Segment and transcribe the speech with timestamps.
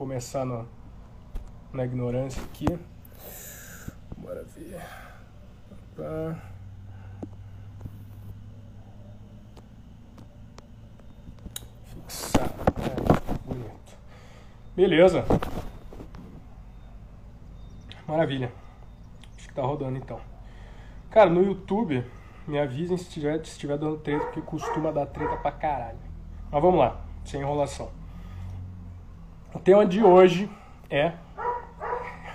[0.00, 0.66] começar no,
[1.74, 2.64] na ignorância aqui.
[4.16, 4.80] Bora ver.
[5.70, 6.38] Opa.
[11.84, 12.48] Fixar.
[12.78, 13.98] É, bonito.
[14.74, 15.26] Beleza.
[18.08, 18.50] Maravilha.
[19.36, 20.18] Acho que tá rodando então.
[21.10, 22.02] Cara, no YouTube,
[22.48, 25.98] me avisem se estiver, se estiver dando treta, porque costuma dar treta pra caralho.
[26.50, 27.99] Mas vamos lá, sem enrolação.
[29.52, 30.48] O tema de hoje
[30.88, 31.12] é.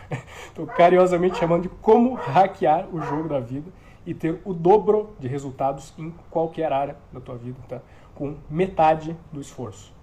[0.48, 3.72] Estou carinhosamente chamando de como hackear o jogo da vida
[4.06, 7.82] e ter o dobro de resultados em qualquer área da tua vida, tá?
[8.14, 9.94] Com metade do esforço.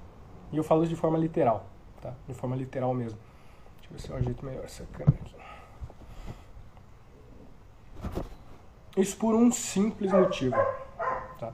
[0.50, 1.66] E eu falo isso de forma literal,
[2.00, 2.12] tá?
[2.26, 3.18] De forma literal mesmo.
[3.76, 5.34] Deixa eu ver se eu ajeito melhor essa câmera aqui.
[8.96, 10.56] Isso por um simples motivo,
[11.38, 11.52] tá?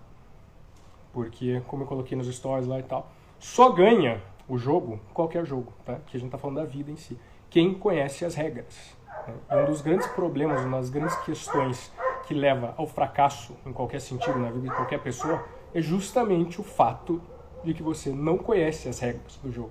[1.12, 5.72] Porque, como eu coloquei nos stories lá e tal, só ganha o jogo, qualquer jogo,
[5.84, 5.96] tá?
[6.06, 7.18] Que a gente tá falando da vida em si.
[7.50, 8.96] Quem conhece as regras.
[9.26, 9.34] Né?
[9.62, 11.92] Um dos grandes problemas, uma das grandes questões
[12.26, 16.64] que leva ao fracasso em qualquer sentido na vida de qualquer pessoa é justamente o
[16.64, 17.20] fato
[17.64, 19.70] de que você não conhece as regras do jogo.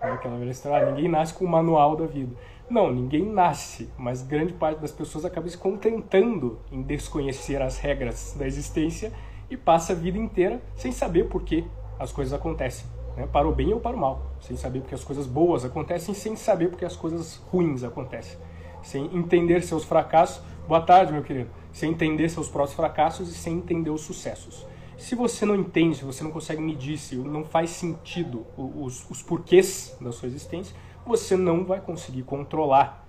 [0.00, 2.36] É aquela velha história, ah, ninguém nasce com o manual da vida.
[2.68, 8.34] Não, ninguém nasce, mas grande parte das pessoas acaba se contentando em desconhecer as regras
[8.38, 9.12] da existência
[9.48, 11.64] e passa a vida inteira sem saber por que
[11.98, 12.86] as coisas acontecem,
[13.16, 13.26] né?
[13.26, 16.36] para o bem ou para o mal, sem saber porque as coisas boas acontecem, sem
[16.36, 18.38] saber porque as coisas ruins acontecem,
[18.82, 20.42] sem entender seus fracassos.
[20.68, 21.50] Boa tarde, meu querido.
[21.72, 24.66] Sem entender seus próprios fracassos e sem entender os sucessos.
[24.96, 29.22] Se você não entende, se você não consegue medir, se não faz sentido os, os
[29.22, 33.06] porquês da sua existência, você não vai conseguir controlar.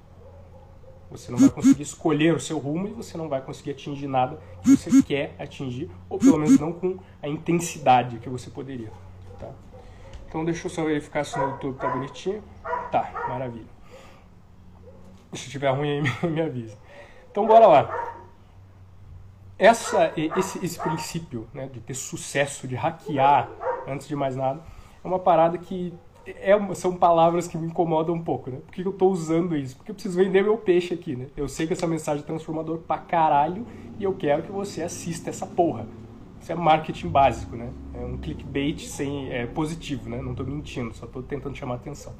[1.10, 4.38] Você não vai conseguir escolher o seu rumo e você não vai conseguir atingir nada
[4.62, 8.92] que você quer atingir, ou pelo menos não com a intensidade que você poderia.
[9.40, 9.50] Tá?
[10.28, 12.44] Então deixa eu só verificar se no YouTube tá bonitinho.
[12.92, 13.66] Tá, maravilha.
[15.34, 16.78] Se estiver ruim aí, me avisa.
[17.32, 18.18] Então bora lá.
[19.58, 23.50] Essa, esse, esse princípio né, de ter sucesso, de hackear,
[23.88, 24.62] antes de mais nada,
[25.04, 25.94] é uma parada que
[26.28, 28.60] é, são palavras que me incomodam um pouco, né?
[28.66, 29.78] Por que eu estou usando isso?
[29.78, 31.28] Porque eu preciso vender meu peixe aqui, né?
[31.38, 33.66] Eu sei que essa mensagem é transformadora pra caralho
[33.98, 35.88] e eu quero que você assista essa porra.
[36.48, 37.74] Isso é marketing básico, né?
[37.94, 40.22] É um clickbait sem, é, positivo, né?
[40.22, 42.14] Não estou mentindo, só estou tentando chamar atenção.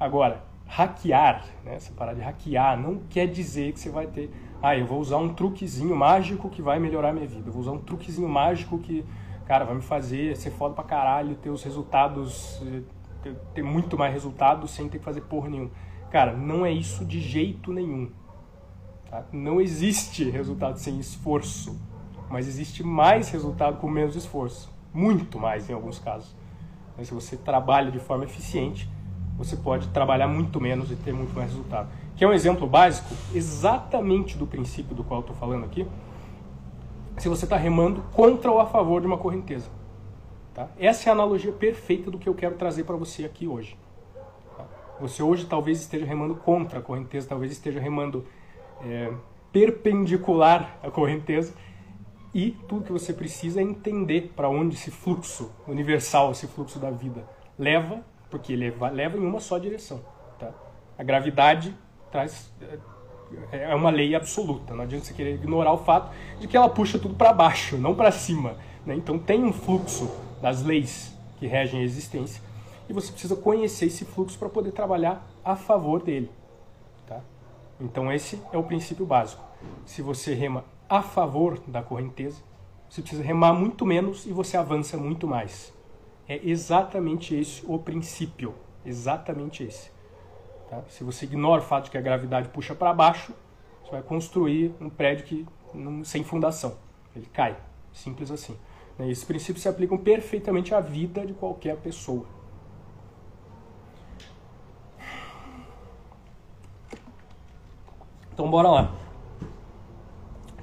[0.00, 1.76] Agora, hackear, né?
[1.76, 4.28] essa parada de hackear, não quer dizer que você vai ter...
[4.60, 7.48] Ah, eu vou usar um truquezinho mágico que vai melhorar minha vida.
[7.48, 9.04] Eu vou usar um truquezinho mágico que,
[9.46, 12.60] cara, vai me fazer ser foda pra caralho, ter os resultados
[13.54, 15.70] ter muito mais resultado sem ter que fazer porra nenhuma.
[16.10, 18.10] Cara, não é isso de jeito nenhum.
[19.08, 19.24] Tá?
[19.32, 21.78] Não existe resultado sem esforço,
[22.30, 24.72] mas existe mais resultado com menos esforço.
[24.94, 26.34] Muito mais em alguns casos.
[26.96, 28.88] Mas se você trabalha de forma eficiente,
[29.36, 31.88] você pode trabalhar muito menos e ter muito mais resultado.
[32.14, 35.86] Que é um exemplo básico exatamente do princípio do qual eu estou falando aqui.
[37.18, 39.68] Se você está remando contra ou a favor de uma correnteza.
[40.54, 40.68] Tá?
[40.78, 43.76] Essa é a analogia perfeita do que eu quero trazer para você aqui hoje.
[44.56, 44.64] Tá?
[45.00, 48.24] Você hoje talvez esteja remando contra a correnteza, talvez esteja remando
[48.84, 49.12] é,
[49.52, 51.54] perpendicular à correnteza,
[52.34, 56.90] e tudo que você precisa é entender para onde esse fluxo universal, esse fluxo da
[56.90, 60.00] vida, leva, porque ele leva em uma só direção.
[60.38, 60.52] Tá?
[60.96, 61.76] A gravidade
[62.10, 62.52] traz
[63.50, 64.74] é, é uma lei absoluta.
[64.74, 67.94] Não adianta você querer ignorar o fato de que ela puxa tudo para baixo, não
[67.94, 68.56] para cima.
[68.86, 68.94] Né?
[68.94, 72.42] Então tem um fluxo das leis que regem a existência,
[72.88, 76.30] e você precisa conhecer esse fluxo para poder trabalhar a favor dele.
[77.06, 77.20] Tá?
[77.80, 79.42] Então esse é o princípio básico.
[79.86, 82.42] Se você rema a favor da correnteza,
[82.88, 85.72] você precisa remar muito menos e você avança muito mais.
[86.28, 88.52] É exatamente esse o princípio,
[88.84, 89.92] exatamente esse.
[90.68, 90.82] Tá?
[90.88, 93.32] Se você ignora o fato de que a gravidade puxa para baixo,
[93.84, 96.76] você vai construir um prédio que não, sem fundação.
[97.14, 97.56] Ele cai,
[97.92, 98.58] simples assim.
[98.98, 99.08] Né?
[99.08, 102.26] Esses princípios se aplicam perfeitamente à vida de qualquer pessoa.
[108.32, 108.99] Então bora lá.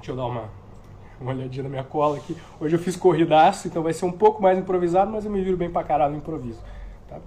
[0.08, 0.48] Deixa eu dar uma,
[1.20, 2.34] uma olhadinha na minha cola aqui.
[2.58, 5.58] Hoje eu fiz corridaço, então vai ser um pouco mais improvisado, mas eu me viro
[5.58, 6.62] bem pra caralho no improviso.
[7.06, 7.18] Tá?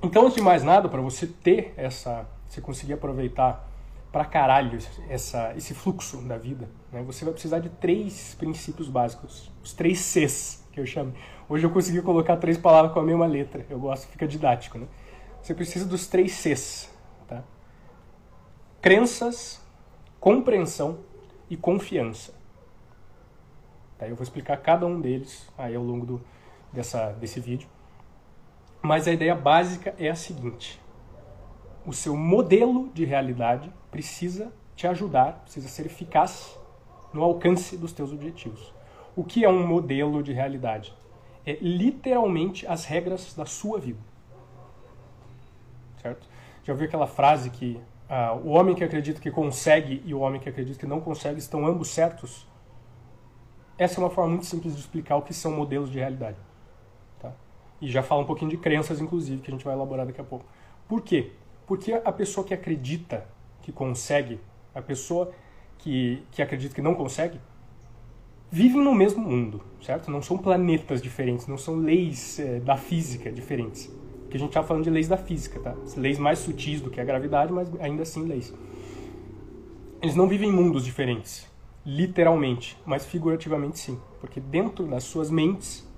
[0.00, 2.28] Então, antes de mais nada, para você ter essa.
[2.46, 3.68] Você conseguir aproveitar
[4.12, 4.78] pra caralho
[5.08, 7.02] essa, esse fluxo da vida, né?
[7.02, 9.50] você vai precisar de três princípios básicos.
[9.60, 11.12] Os três Cs, que eu chamo.
[11.48, 13.66] Hoje eu consegui colocar três palavras com a mesma letra.
[13.68, 14.78] Eu gosto, fica didático.
[14.78, 14.86] Né?
[15.42, 16.88] Você precisa dos três Cs.
[17.26, 17.42] Tá?
[18.80, 19.60] Crenças,
[20.20, 21.07] compreensão
[21.50, 22.34] e confiança.
[23.98, 24.06] Tá?
[24.06, 26.20] Eu vou explicar cada um deles aí ao longo do,
[26.72, 27.68] dessa, desse vídeo.
[28.80, 30.80] Mas a ideia básica é a seguinte:
[31.84, 36.56] o seu modelo de realidade precisa te ajudar, precisa ser eficaz
[37.12, 38.72] no alcance dos teus objetivos.
[39.16, 40.94] O que é um modelo de realidade?
[41.44, 43.98] É literalmente as regras da sua vida.
[46.00, 46.28] Certo?
[46.62, 50.40] Já ouviu aquela frase que ah, o homem que acredita que consegue e o homem
[50.40, 52.46] que acredita que não consegue estão ambos certos?
[53.76, 56.38] Essa é uma forma muito simples de explicar o que são modelos de realidade.
[57.20, 57.32] Tá?
[57.80, 60.24] E já fala um pouquinho de crenças, inclusive, que a gente vai elaborar daqui a
[60.24, 60.44] pouco.
[60.88, 61.32] Por quê?
[61.66, 63.26] Porque a pessoa que acredita
[63.60, 64.40] que consegue,
[64.74, 65.30] a pessoa
[65.76, 67.38] que, que acredita que não consegue,
[68.50, 70.10] vivem no mesmo mundo, certo?
[70.10, 73.90] Não são planetas diferentes, não são leis é, da física diferentes.
[74.30, 75.74] Que a gente está falando de leis da física, tá?
[75.96, 78.54] Leis mais sutis do que a gravidade, mas ainda assim leis.
[80.02, 81.50] Eles não vivem em mundos diferentes,
[81.84, 85.88] literalmente, mas figurativamente sim, porque dentro das suas mentes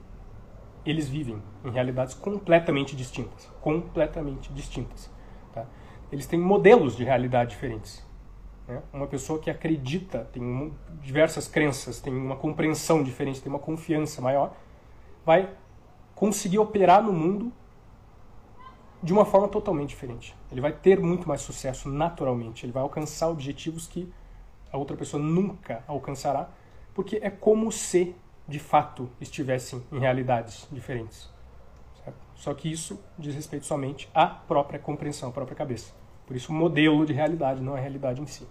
[0.86, 5.10] eles vivem em realidades completamente distintas, completamente distintas.
[5.52, 5.66] Tá?
[6.10, 8.02] Eles têm modelos de realidade diferentes.
[8.66, 8.82] Né?
[8.92, 10.72] Uma pessoa que acredita, tem
[11.02, 14.56] diversas crenças, tem uma compreensão diferente, tem uma confiança maior,
[15.26, 15.50] vai
[16.14, 17.52] conseguir operar no mundo
[19.02, 20.36] de uma forma totalmente diferente.
[20.50, 24.12] Ele vai ter muito mais sucesso naturalmente, ele vai alcançar objetivos que
[24.72, 26.48] a outra pessoa nunca alcançará,
[26.94, 28.14] porque é como se
[28.46, 31.30] de fato estivessem em realidades diferentes.
[32.04, 32.18] Certo?
[32.34, 35.92] Só que isso diz respeito somente à própria compreensão, à própria cabeça.
[36.26, 38.46] Por isso, o modelo de realidade, não a realidade em si.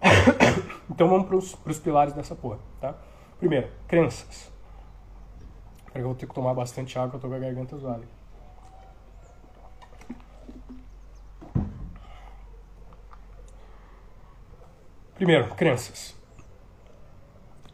[0.90, 2.94] então vamos para os pilares dessa porra, tá?
[3.38, 4.50] Primeiro, crenças.
[5.94, 8.19] Eu vou ter que tomar bastante água, eu tô com a garganta zoada.
[15.20, 16.16] Primeiro, crenças.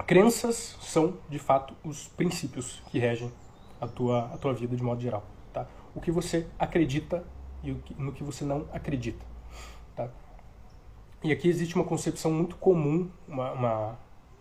[0.05, 3.31] Crenças são, de fato, os princípios que regem
[3.81, 5.23] a tua, a tua vida de modo geral.
[5.53, 5.65] Tá?
[5.95, 7.25] O que você acredita
[7.63, 9.25] e no que você não acredita.
[9.95, 10.09] Tá?
[11.23, 13.99] E aqui existe uma concepção muito comum, uma, uma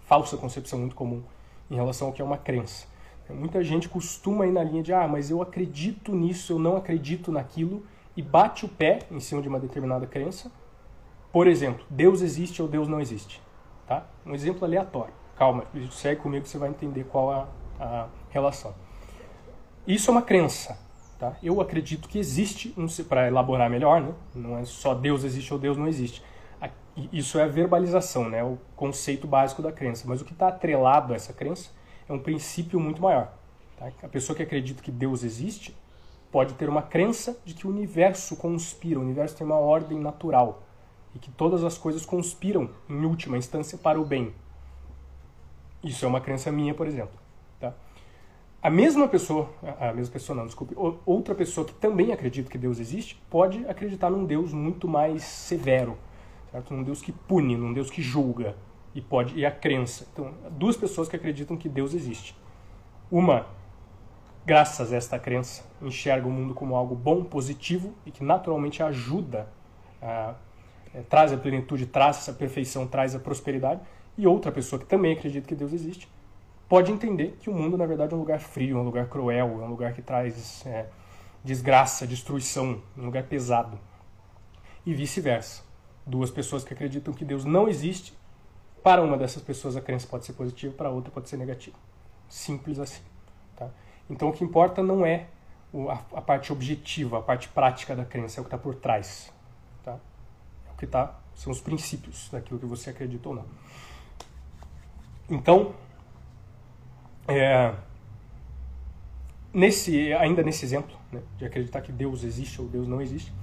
[0.08, 1.22] falsa concepção muito comum
[1.70, 2.88] em relação ao que é uma crença.
[3.30, 7.32] Muita gente costuma ir na linha de, ah, mas eu acredito nisso, eu não acredito
[7.32, 7.86] naquilo,
[8.18, 10.52] e bate o pé em cima de uma determinada crença.
[11.36, 13.42] Por exemplo, Deus existe ou Deus não existe.
[13.86, 14.06] Tá?
[14.26, 15.14] Um exemplo aleatório.
[15.36, 17.48] Calma, segue comigo que você vai entender qual a,
[17.78, 18.74] a relação.
[19.86, 20.80] Isso é uma crença.
[21.20, 21.36] Tá?
[21.44, 24.14] Eu acredito que existe, um, para elaborar melhor, né?
[24.34, 26.24] não é só Deus existe ou Deus não existe
[27.12, 28.42] isso é a verbalização, né?
[28.42, 30.06] o conceito básico da crença.
[30.08, 31.70] Mas o que está atrelado a essa crença
[32.08, 33.34] é um princípio muito maior.
[33.78, 33.92] Tá?
[34.02, 35.76] A pessoa que acredita que Deus existe
[36.32, 40.65] pode ter uma crença de que o universo conspira, o universo tem uma ordem natural
[41.16, 44.34] e que todas as coisas conspiram, em última instância, para o bem.
[45.84, 47.18] Isso é uma crença minha, por exemplo.
[47.60, 47.74] Tá?
[48.62, 50.76] A mesma pessoa, a mesma pessoa não, desculpe,
[51.06, 55.98] outra pessoa que também acredita que Deus existe, pode acreditar num Deus muito mais severo,
[56.52, 56.74] certo?
[56.74, 58.56] Num Deus que pune, num Deus que julga
[58.94, 60.08] e pode e a crença.
[60.12, 62.36] Então, duas pessoas que acreditam que Deus existe.
[63.12, 63.46] Uma,
[64.46, 69.48] graças a esta crença, enxerga o mundo como algo bom, positivo e que naturalmente ajuda,
[70.02, 70.34] a,
[70.96, 73.82] é, traz a plenitude, traz essa perfeição, traz a prosperidade.
[74.18, 76.08] E outra pessoa que também acredita que Deus existe
[76.70, 79.62] pode entender que o mundo na verdade é um lugar frio, é um lugar cruel,
[79.62, 80.88] é um lugar que traz é,
[81.44, 83.78] desgraça, destruição, um lugar pesado
[84.86, 85.66] e vice-versa
[86.06, 88.14] duas pessoas que acreditam que Deus não existe,
[88.84, 91.76] para uma dessas pessoas a crença pode ser positiva, para outra pode ser negativa.
[92.30, 93.02] Simples assim.
[93.56, 93.70] Tá?
[94.10, 95.28] Então o que importa não é
[96.14, 99.34] a, parte objetiva, a parte prática da crença, é o que está por trás.
[100.76, 100.78] Tá?
[100.78, 103.46] Que está, são os princípios daquilo que você acredita ou não.
[105.30, 105.74] Então,
[107.28, 107.74] é,
[109.54, 113.34] nesse, ainda nesse exemplo né, de acreditar que Deus existe ou Deus não existe,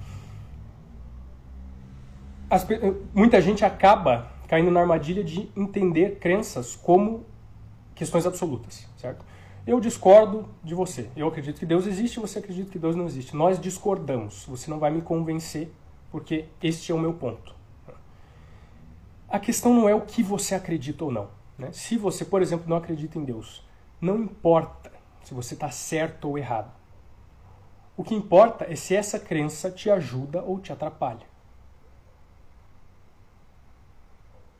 [2.49, 2.65] as,
[3.13, 7.25] muita gente acaba caindo na armadilha de entender crenças como
[7.95, 9.25] questões absolutas, certo?
[9.65, 11.09] Eu discordo de você.
[11.15, 13.33] Eu acredito que Deus existe, você acredita que Deus não existe.
[13.33, 14.45] Nós discordamos.
[14.45, 15.71] Você não vai me convencer
[16.13, 17.55] porque este é o meu ponto.
[19.27, 21.27] A questão não é o que você acredita ou não.
[21.57, 21.71] Né?
[21.71, 23.67] Se você, por exemplo, não acredita em Deus,
[23.99, 24.91] não importa
[25.23, 26.71] se você está certo ou errado.
[27.97, 31.25] O que importa é se essa crença te ajuda ou te atrapalha.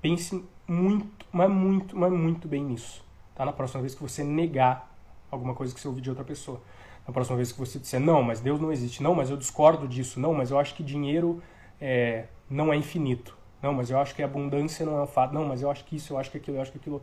[0.01, 3.05] Pense muito, mas muito, mas muito bem nisso.
[3.36, 3.45] Tá?
[3.45, 4.91] Na próxima vez que você negar
[5.29, 6.60] alguma coisa que você ouviu de outra pessoa.
[7.05, 9.03] Na próxima vez que você disser, não, mas Deus não existe.
[9.03, 10.19] Não, mas eu discordo disso.
[10.19, 11.41] Não, mas eu acho que dinheiro
[11.79, 13.38] é, não é infinito.
[13.62, 15.33] Não, mas eu acho que abundância não é um fato.
[15.33, 17.01] Não, mas eu acho que isso, eu acho que aquilo, eu acho que aquilo.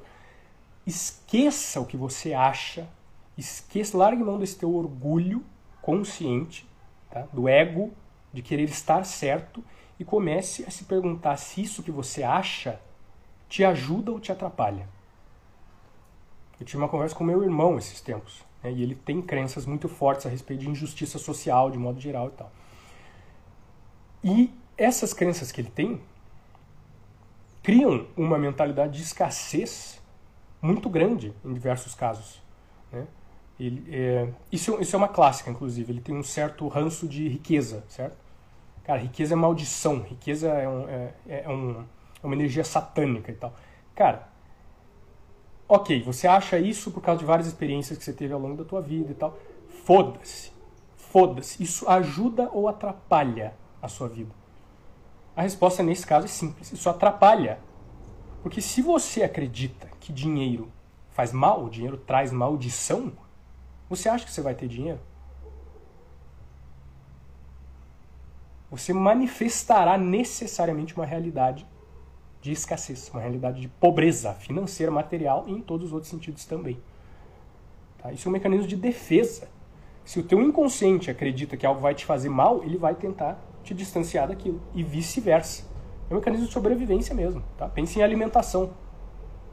[0.87, 2.89] Esqueça o que você acha.
[3.37, 5.45] Esqueça, largue mão desse teu orgulho
[5.81, 6.69] consciente
[7.11, 7.27] tá?
[7.33, 7.93] do ego
[8.33, 9.65] de querer estar certo
[9.99, 12.81] e comece a se perguntar se isso que você acha
[13.49, 14.89] te ajuda ou te atrapalha.
[16.59, 19.89] Eu tive uma conversa com meu irmão esses tempos, né, e ele tem crenças muito
[19.89, 22.53] fortes a respeito de injustiça social, de modo geral e tal.
[24.23, 26.01] E essas crenças que ele tem
[27.63, 30.01] criam uma mentalidade de escassez
[30.61, 32.43] muito grande em diversos casos.
[32.93, 33.07] Né?
[33.59, 35.93] Ele, é, isso, isso é uma clássica, inclusive.
[35.93, 38.17] Ele tem um certo ranço de riqueza, certo?
[38.85, 40.03] Cara, riqueza é maldição.
[40.03, 41.85] Riqueza é, um, é, é, um,
[42.23, 43.55] é uma energia satânica e tal.
[43.95, 44.30] Cara,
[45.71, 48.65] ok, você acha isso por causa de várias experiências que você teve ao longo da
[48.65, 49.39] tua vida e tal.
[49.85, 50.51] Foda-se.
[50.97, 51.63] Foda-se.
[51.63, 54.35] Isso ajuda ou atrapalha a sua vida?
[55.37, 56.73] A resposta nesse caso é simples.
[56.73, 57.61] Isso atrapalha.
[58.43, 60.73] Porque se você acredita que dinheiro
[61.11, 63.13] faz mal, o dinheiro traz maldição,
[63.89, 65.01] você acha que você vai ter dinheiro?
[68.71, 71.67] Você manifestará necessariamente uma realidade
[72.41, 76.81] de escassez, uma realidade de pobreza financeira, material e em todos os outros sentidos também.
[77.99, 78.13] Tá?
[78.13, 79.49] Isso é um mecanismo de defesa.
[80.05, 83.75] Se o teu inconsciente acredita que algo vai te fazer mal, ele vai tentar te
[83.75, 85.65] distanciar daquilo e vice-versa.
[86.09, 87.43] É um mecanismo de sobrevivência mesmo.
[87.59, 87.69] Tá?
[87.69, 88.73] Pense em alimentação,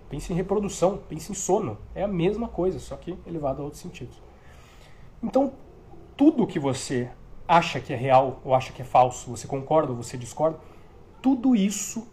[0.09, 1.77] pense em reprodução, pense em sono.
[1.93, 4.21] É a mesma coisa, só que elevado a outros sentidos.
[5.21, 5.53] Então,
[6.15, 7.09] tudo que você
[7.47, 10.57] acha que é real ou acha que é falso, você concorda ou você discorda,
[11.21, 12.07] tudo isso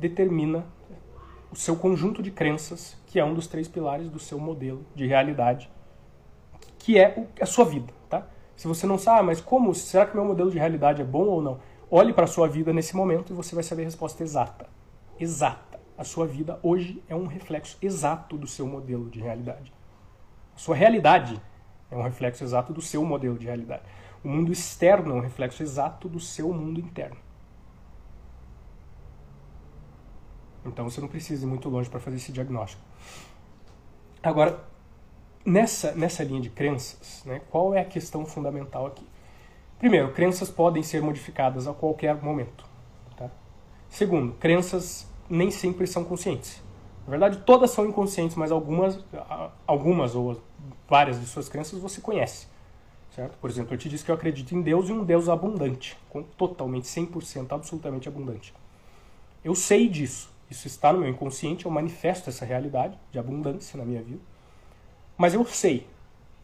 [0.00, 0.64] determina
[1.52, 5.06] o seu conjunto de crenças, que é um dos três pilares do seu modelo de
[5.06, 5.70] realidade,
[6.78, 8.26] que é a sua vida, tá?
[8.56, 11.24] Se você não sabe, ah, mas como, será que meu modelo de realidade é bom
[11.24, 11.60] ou não?
[11.90, 14.66] Olhe para a sua vida nesse momento e você vai saber a resposta exata.
[15.18, 15.80] Exata.
[15.98, 19.72] A sua vida hoje é um reflexo exato do seu modelo de realidade.
[20.54, 21.40] A sua realidade
[21.90, 23.82] é um reflexo exato do seu modelo de realidade.
[24.22, 27.16] O mundo externo é um reflexo exato do seu mundo interno.
[30.64, 32.82] Então você não precisa ir muito longe para fazer esse diagnóstico.
[34.22, 34.62] Agora,
[35.44, 39.06] nessa, nessa linha de crenças, né, qual é a questão fundamental aqui?
[39.78, 42.66] Primeiro, crenças podem ser modificadas a qualquer momento.
[43.16, 43.30] Tá?
[43.88, 46.62] Segundo, crenças nem sempre são conscientes.
[47.06, 48.98] Na verdade, todas são inconscientes, mas algumas,
[49.66, 50.40] algumas ou
[50.88, 52.46] várias de suas crenças você conhece.
[53.14, 53.36] Certo?
[53.38, 55.96] Por exemplo, eu te disse que eu acredito em Deus e um Deus abundante,
[56.36, 58.54] totalmente 100% absolutamente abundante.
[59.42, 60.30] Eu sei disso.
[60.50, 64.20] Isso está no meu inconsciente, eu manifesto essa realidade de abundância na minha vida.
[65.16, 65.86] Mas eu sei.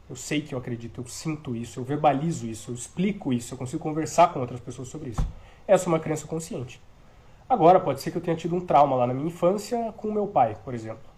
[0.09, 3.59] Eu sei que eu acredito, eu sinto isso, eu verbalizo isso, eu explico isso, eu
[3.59, 5.27] consigo conversar com outras pessoas sobre isso.
[5.67, 6.81] Essa é uma crença consciente.
[7.49, 10.29] Agora, pode ser que eu tenha tido um trauma lá na minha infância com meu
[10.29, 11.17] pai, por exemplo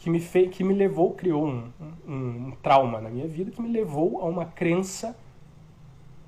[0.00, 1.70] que me, fe, que me levou, criou um,
[2.08, 5.14] um, um trauma na minha vida, que me levou a uma crença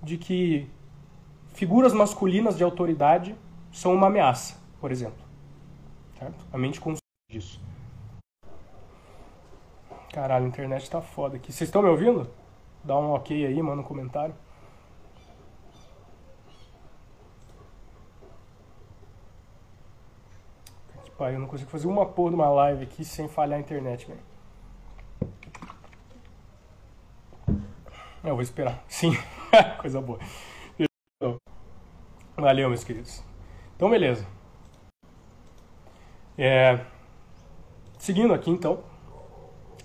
[0.03, 0.69] de que
[1.55, 3.35] figuras masculinas de autoridade
[3.73, 5.22] são uma ameaça, por exemplo.
[6.23, 6.47] Certo?
[6.53, 7.61] A mente consciente disso.
[10.13, 11.53] Caralho, a internet tá foda aqui.
[11.53, 12.31] Vocês estão me ouvindo?
[12.85, 14.35] Dá um ok aí, manda um comentário.
[21.19, 24.09] pariu, eu não consigo fazer uma porra de uma live aqui sem falhar a internet,
[24.09, 24.21] velho.
[28.25, 28.83] Eu vou esperar.
[28.89, 29.13] Sim,
[29.81, 30.19] coisa boa.
[32.37, 33.23] Valeu, meus queridos.
[33.77, 34.27] Então, beleza.
[36.37, 36.79] É...
[37.99, 38.81] Seguindo aqui, então.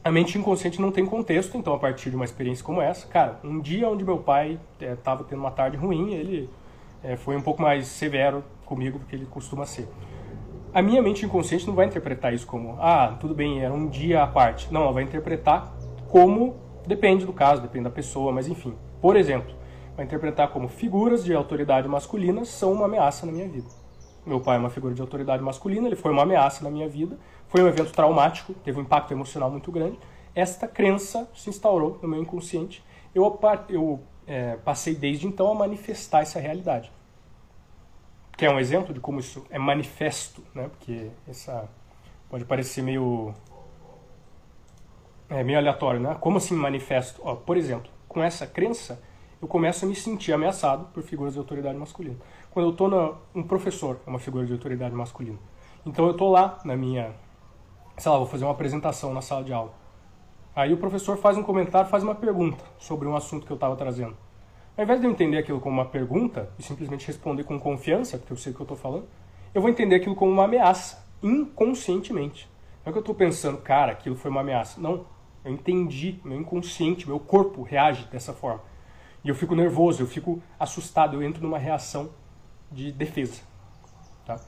[0.04, 3.40] A mente inconsciente não tem contexto, então, a partir de uma experiência como essa, cara,
[3.44, 6.50] um dia onde meu pai estava é, tendo uma tarde ruim, ele
[7.04, 9.90] é, foi um pouco mais severo comigo do que ele costuma ser
[10.78, 14.22] a minha mente inconsciente não vai interpretar isso como, ah, tudo bem, era um dia
[14.22, 14.72] à parte.
[14.72, 15.76] Não, ela vai interpretar
[16.08, 18.76] como, depende do caso, depende da pessoa, mas enfim.
[19.02, 19.56] Por exemplo,
[19.96, 23.68] vai interpretar como figuras de autoridade masculina são uma ameaça na minha vida.
[24.28, 27.18] Meu pai é uma figura de autoridade masculina, ele foi uma ameaça na minha vida,
[27.48, 29.98] foi um evento traumático, teve um impacto emocional muito grande.
[30.36, 32.84] Esta crença se instaurou no meu inconsciente.
[33.16, 36.92] Eu, eu é, passei desde então a manifestar essa realidade.
[38.36, 40.70] Quer um exemplo de como isso é manifesto, né?
[40.70, 41.68] Porque essa
[42.30, 43.34] pode parecer meio
[45.30, 46.18] é meio aleatório, né?
[46.20, 47.22] Como assim manifesto?
[47.24, 49.02] Ó, por exemplo, com essa crença,
[49.42, 52.18] eu começo a me sentir ameaçado por figuras de autoridade masculina.
[52.58, 55.38] Quando eu estou na um professor, é uma figura de autoridade masculina.
[55.86, 57.14] Então eu estou lá na minha,
[57.96, 59.72] sei lá, vou fazer uma apresentação na sala de aula.
[60.56, 63.76] Aí o professor faz um comentário, faz uma pergunta sobre um assunto que eu estava
[63.76, 64.18] trazendo.
[64.76, 68.34] Ao invés de eu entender aquilo como uma pergunta e simplesmente responder com confiança, porque
[68.34, 69.06] eu sei o que eu estou falando,
[69.54, 72.50] eu vou entender aquilo como uma ameaça, inconscientemente.
[72.84, 74.82] Não é que eu estou pensando, cara, aquilo foi uma ameaça.
[74.82, 75.06] Não,
[75.46, 78.64] eu entendi, meu inconsciente, meu corpo reage dessa forma.
[79.24, 82.10] E eu fico nervoso, eu fico assustado, eu entro numa reação
[82.72, 83.42] de defesa.
[84.26, 84.40] Tá?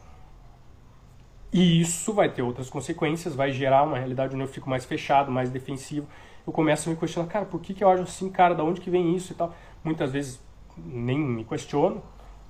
[1.51, 5.31] E isso vai ter outras consequências, vai gerar uma realidade onde eu fico mais fechado,
[5.31, 6.07] mais defensivo.
[6.45, 8.81] Eu começo a me questionar, cara, por que, que eu ajo assim, cara, da onde
[8.81, 9.53] que vem isso e tal?
[9.83, 10.39] Muitas vezes
[10.77, 12.01] nem me questiono.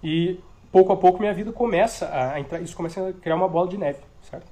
[0.03, 0.39] E
[0.71, 3.77] pouco a pouco minha vida começa a entrar, isso começa a criar uma bola de
[3.77, 4.51] neve, certo?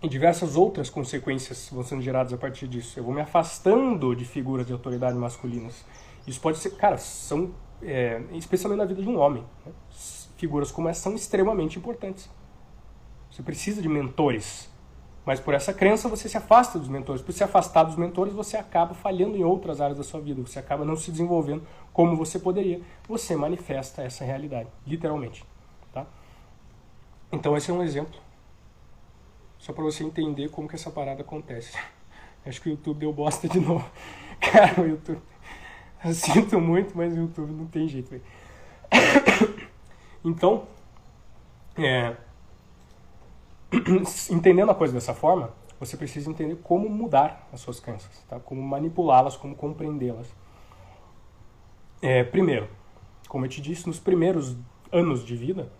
[0.00, 2.98] E diversas outras consequências vão sendo geradas a partir disso.
[2.98, 5.84] Eu vou me afastando de figuras de autoridade masculinas.
[6.24, 7.50] Isso pode ser, cara, são,
[7.82, 9.72] é, especialmente na vida de um homem, né?
[10.36, 12.30] figuras como essa são extremamente importantes.
[13.30, 14.70] Você precisa de mentores.
[15.24, 17.20] Mas por essa crença você se afasta dos mentores.
[17.20, 20.40] Por se afastar dos mentores, você acaba falhando em outras áreas da sua vida.
[20.40, 22.80] Você acaba não se desenvolvendo como você poderia.
[23.06, 25.44] Você manifesta essa realidade, literalmente.
[25.92, 26.06] Tá?
[27.30, 28.18] Então esse é um exemplo.
[29.58, 31.76] Só para você entender como que essa parada acontece.
[32.46, 33.84] Acho que o YouTube deu bosta de novo.
[34.40, 35.20] Cara, o YouTube...
[36.04, 38.20] Eu sinto muito, mas o YouTube não tem jeito.
[40.24, 40.66] Então,
[41.76, 42.16] é,
[44.30, 48.40] entendendo a coisa dessa forma, você precisa entender como mudar as suas crenças, tá?
[48.40, 50.26] como manipulá-las, como compreendê-las.
[52.02, 52.68] É, primeiro,
[53.28, 54.56] como eu te disse, nos primeiros
[54.92, 55.70] anos de vida,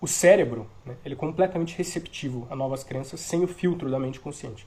[0.00, 4.20] o cérebro né, ele é completamente receptivo a novas crenças sem o filtro da mente
[4.20, 4.66] consciente.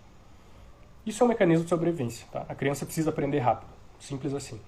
[1.06, 2.28] Isso é um mecanismo de sobrevivência.
[2.32, 2.46] Tá?
[2.48, 4.60] A criança precisa aprender rápido, simples assim.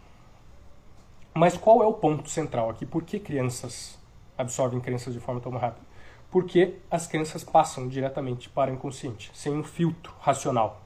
[1.33, 2.85] Mas qual é o ponto central aqui?
[2.85, 3.97] Por que crianças
[4.37, 5.85] absorvem crenças de forma tão rápida?
[6.29, 10.81] Porque as crenças passam diretamente para o inconsciente, sem um filtro racional.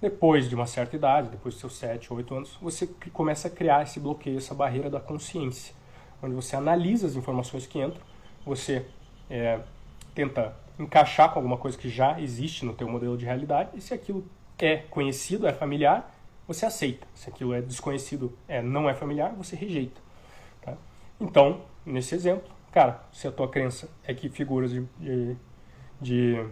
[0.00, 3.50] Depois de uma certa idade, depois dos seus 7 ou 8 anos, você começa a
[3.50, 5.74] criar esse bloqueio, essa barreira da consciência,
[6.22, 8.00] onde você analisa as informações que entram,
[8.46, 8.86] você
[9.28, 9.60] é,
[10.14, 13.92] tenta encaixar com alguma coisa que já existe no teu modelo de realidade, e se
[13.92, 14.24] aquilo
[14.58, 16.14] é conhecido, é familiar,
[16.46, 17.06] você aceita.
[17.14, 20.00] Se aquilo é desconhecido, é, não é familiar, você rejeita.
[20.62, 20.74] Tá?
[21.20, 25.36] Então, nesse exemplo, cara, se a tua crença é que figuras de, de,
[26.00, 26.46] de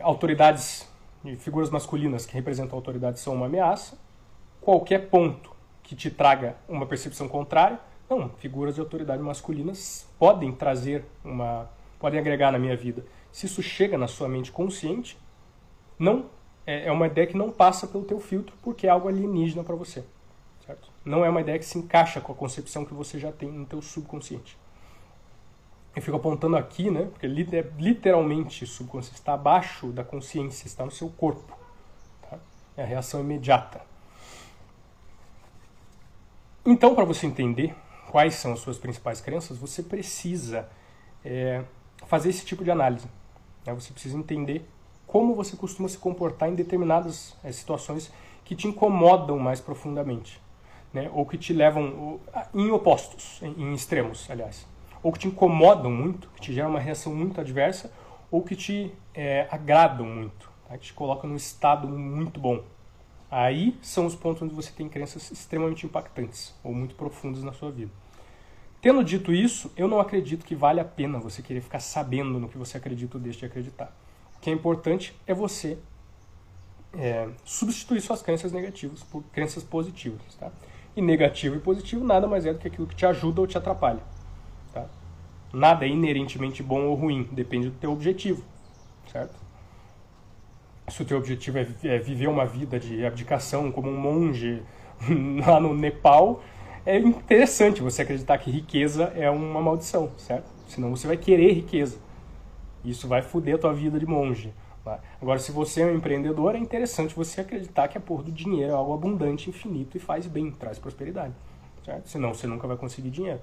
[0.00, 0.88] autoridades,
[1.24, 3.98] de figuras masculinas que representam autoridades são uma ameaça,
[4.60, 11.04] qualquer ponto que te traga uma percepção contrária, não, figuras de autoridade masculinas podem trazer
[11.24, 13.04] uma, podem agregar na minha vida.
[13.32, 15.18] Se isso chega na sua mente consciente,
[15.98, 16.26] não
[16.68, 19.74] é, é uma ideia que não passa pelo teu filtro porque é algo alienígena para
[19.74, 20.04] você.
[20.66, 20.90] Certo?
[21.02, 23.64] Não é uma ideia que se encaixa com a concepção que você já tem no
[23.64, 24.58] teu subconsciente.
[25.96, 27.06] Eu fico apontando aqui, né?
[27.06, 31.56] Porque literalmente subconsciente está abaixo da consciência, está no seu corpo.
[32.28, 32.38] Tá?
[32.76, 33.80] É a reação imediata.
[36.66, 37.74] Então, para você entender
[38.10, 40.68] quais são as suas principais crenças, você precisa
[41.24, 41.64] é,
[42.06, 43.08] fazer esse tipo de análise.
[43.64, 43.72] Né?
[43.72, 44.68] Você precisa entender
[45.08, 48.12] como você costuma se comportar em determinadas é, situações
[48.44, 50.40] que te incomodam mais profundamente,
[50.92, 51.10] né?
[51.14, 52.20] ou que te levam
[52.54, 54.66] em opostos, em, em extremos, aliás,
[55.02, 57.90] ou que te incomodam muito, que te geram uma reação muito adversa,
[58.30, 60.76] ou que te é, agradam muito, tá?
[60.76, 62.62] que te colocam num estado muito bom.
[63.30, 67.70] Aí são os pontos onde você tem crenças extremamente impactantes ou muito profundas na sua
[67.70, 67.90] vida.
[68.82, 72.48] Tendo dito isso, eu não acredito que vale a pena você querer ficar sabendo no
[72.48, 73.90] que você acredita ou deixa de acreditar.
[74.48, 75.76] Que é importante é você
[76.96, 80.34] é, substituir suas crenças negativas por crenças positivas.
[80.40, 80.50] Tá?
[80.96, 83.58] E negativo e positivo nada mais é do que aquilo que te ajuda ou te
[83.58, 84.00] atrapalha.
[84.72, 84.86] Tá?
[85.52, 88.42] Nada é inerentemente bom ou ruim, depende do teu objetivo.
[89.12, 89.38] Certo?
[90.88, 94.62] Se o teu objetivo é, é viver uma vida de abdicação como um monge
[95.46, 96.42] lá no Nepal,
[96.86, 100.48] é interessante você acreditar que riqueza é uma maldição, certo?
[100.66, 102.07] Senão você vai querer riqueza.
[102.84, 104.52] Isso vai foder a tua vida de monge.
[104.84, 105.00] Tá?
[105.20, 108.72] Agora, se você é um empreendedor, é interessante você acreditar que a porra do dinheiro
[108.72, 111.34] é algo abundante, infinito e faz bem, traz prosperidade.
[111.84, 112.08] Certo?
[112.08, 113.40] Senão você nunca vai conseguir dinheiro.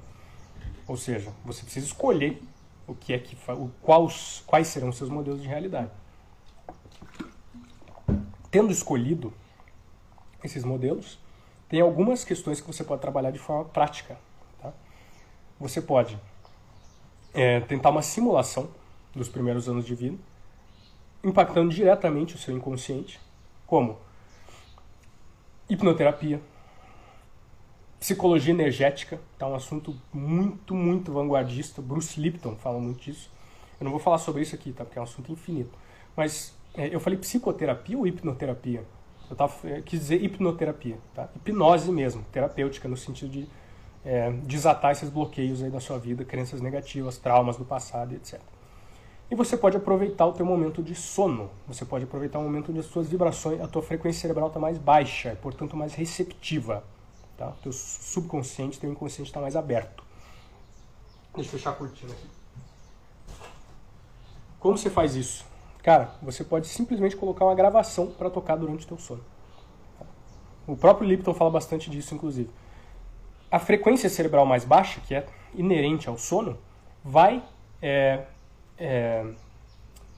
[0.88, 2.42] Ou seja, você precisa escolher
[2.88, 5.90] o que é que o, quais, quais serão seus modelos de realidade.
[8.52, 9.34] Tendo escolhido
[10.44, 11.20] esses modelos,
[11.68, 14.18] tem algumas questões que você pode trabalhar de forma prática.
[14.62, 14.72] Tá?
[15.60, 16.18] Você pode
[17.34, 18.70] é, tentar uma simulação
[19.16, 20.18] dos primeiros anos de vida,
[21.24, 23.20] impactando diretamente o seu inconsciente,
[23.66, 23.98] como
[25.70, 26.42] hipnoterapia,
[28.00, 31.82] psicologia energética, tá um assunto muito, muito vanguardista.
[31.82, 33.32] Bruce Lipton fala muito disso.
[33.80, 34.86] Eu não vou falar sobre isso aqui, tá?
[34.86, 35.72] Porque é um assunto infinito.
[36.16, 38.84] Mas é, eu falei psicoterapia ou hipnoterapia?
[39.30, 41.30] Eu tava, eu quis dizer hipnoterapia, tá?
[41.36, 43.48] Hipnose mesmo, terapêutica, no sentido de
[44.06, 48.40] é, desatar esses bloqueios aí da sua vida, crenças negativas, traumas do passado, etc.
[49.30, 51.50] E você pode aproveitar o teu momento de sono.
[51.68, 55.34] Você pode aproveitar o momento as suas vibrações, a tua frequência cerebral está mais baixa,
[55.34, 56.84] e, portanto mais receptiva.
[57.38, 57.52] Tá?
[57.64, 60.04] Teu subconsciente, teu inconsciente está mais aberto.
[61.34, 62.28] Deixa eu fechar a cortina aqui.
[64.60, 65.46] Como você faz isso?
[65.84, 69.24] Cara, você pode simplesmente colocar uma gravação para tocar durante o teu sono.
[70.66, 72.50] O próprio Lipton fala bastante disso, inclusive.
[73.52, 76.58] A frequência cerebral mais baixa, que é inerente ao sono,
[77.04, 77.44] vai
[77.82, 78.26] é,
[78.78, 79.26] é,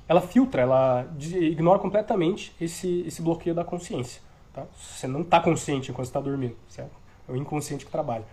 [0.08, 4.22] ela filtra, ela ignora completamente esse, esse bloqueio da consciência.
[4.54, 4.65] Tá?
[4.78, 6.91] Você não está consciente enquanto está dormindo, certo?
[7.28, 8.26] É o inconsciente que trabalha.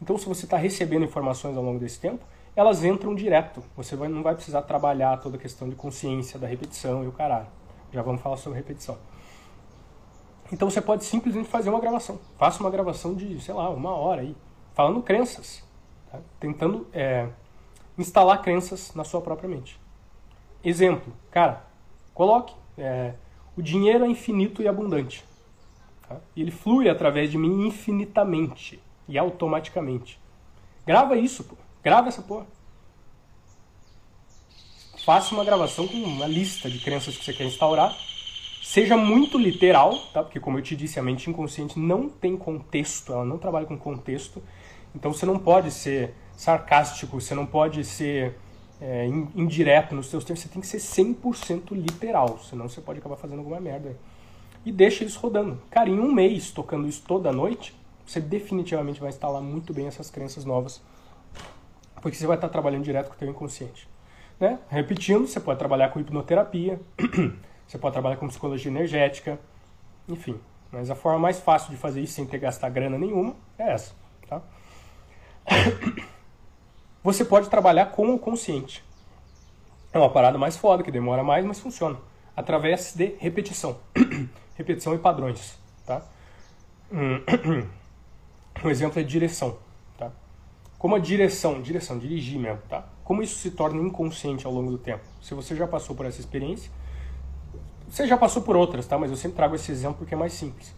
[0.00, 2.24] Então, se você está recebendo informações ao longo desse tempo,
[2.56, 3.62] elas entram direto.
[3.76, 7.12] Você vai, não vai precisar trabalhar toda a questão de consciência, da repetição e o
[7.12, 7.46] caralho.
[7.92, 8.98] Já vamos falar sobre repetição.
[10.52, 12.18] Então você pode simplesmente fazer uma gravação.
[12.36, 14.36] Faça uma gravação de, sei lá, uma hora aí,
[14.74, 15.62] falando crenças.
[16.10, 16.18] Tá?
[16.38, 17.28] Tentando é,
[17.98, 19.80] instalar crenças na sua própria mente.
[20.64, 21.64] Exemplo, cara,
[22.14, 23.14] coloque: é,
[23.56, 25.24] o dinheiro é infinito e abundante.
[26.08, 26.16] Tá?
[26.34, 30.20] E ele flui através de mim infinitamente e automaticamente.
[30.86, 31.56] Grava isso, pô.
[31.82, 32.46] Grava essa porra.
[35.04, 37.96] Faça uma gravação com uma lista de crenças que você quer instaurar.
[38.62, 40.22] Seja muito literal, tá?
[40.22, 43.76] Porque como eu te disse, a mente inconsciente não tem contexto, ela não trabalha com
[43.76, 44.40] contexto.
[44.94, 48.38] Então você não pode ser sarcástico, você não pode ser
[48.80, 53.16] é, indireto nos seus termos, você tem que ser 100% literal, senão você pode acabar
[53.16, 53.96] fazendo alguma merda.
[54.64, 55.60] E deixa isso rodando.
[55.70, 60.10] Cara, em um mês tocando isso toda noite, você definitivamente vai instalar muito bem essas
[60.10, 60.82] crenças novas,
[62.00, 63.88] porque você vai estar trabalhando direto com o teu inconsciente.
[64.40, 64.58] Né?
[64.68, 66.80] Repetindo, você pode trabalhar com hipnoterapia,
[67.66, 69.38] você pode trabalhar com psicologia energética,
[70.08, 70.40] enfim.
[70.72, 73.94] Mas a forma mais fácil de fazer isso sem ter gastar grana nenhuma é essa.
[74.28, 74.42] Tá?
[77.02, 78.84] Você pode trabalhar com o consciente.
[79.92, 81.98] É uma parada mais foda, que demora mais, mas funciona.
[82.36, 83.76] Através de repetição.
[84.56, 85.58] repetição e padrões.
[85.86, 86.02] Tá?
[88.64, 89.56] Um exemplo é direção.
[89.98, 90.12] Tá?
[90.78, 92.86] Como a direção, direção, dirigir mesmo, tá?
[93.02, 95.02] Como isso se torna inconsciente ao longo do tempo?
[95.20, 96.70] Se você já passou por essa experiência,
[97.88, 98.96] você já passou por outras, tá?
[98.98, 100.72] Mas eu sempre trago esse exemplo porque é mais simples.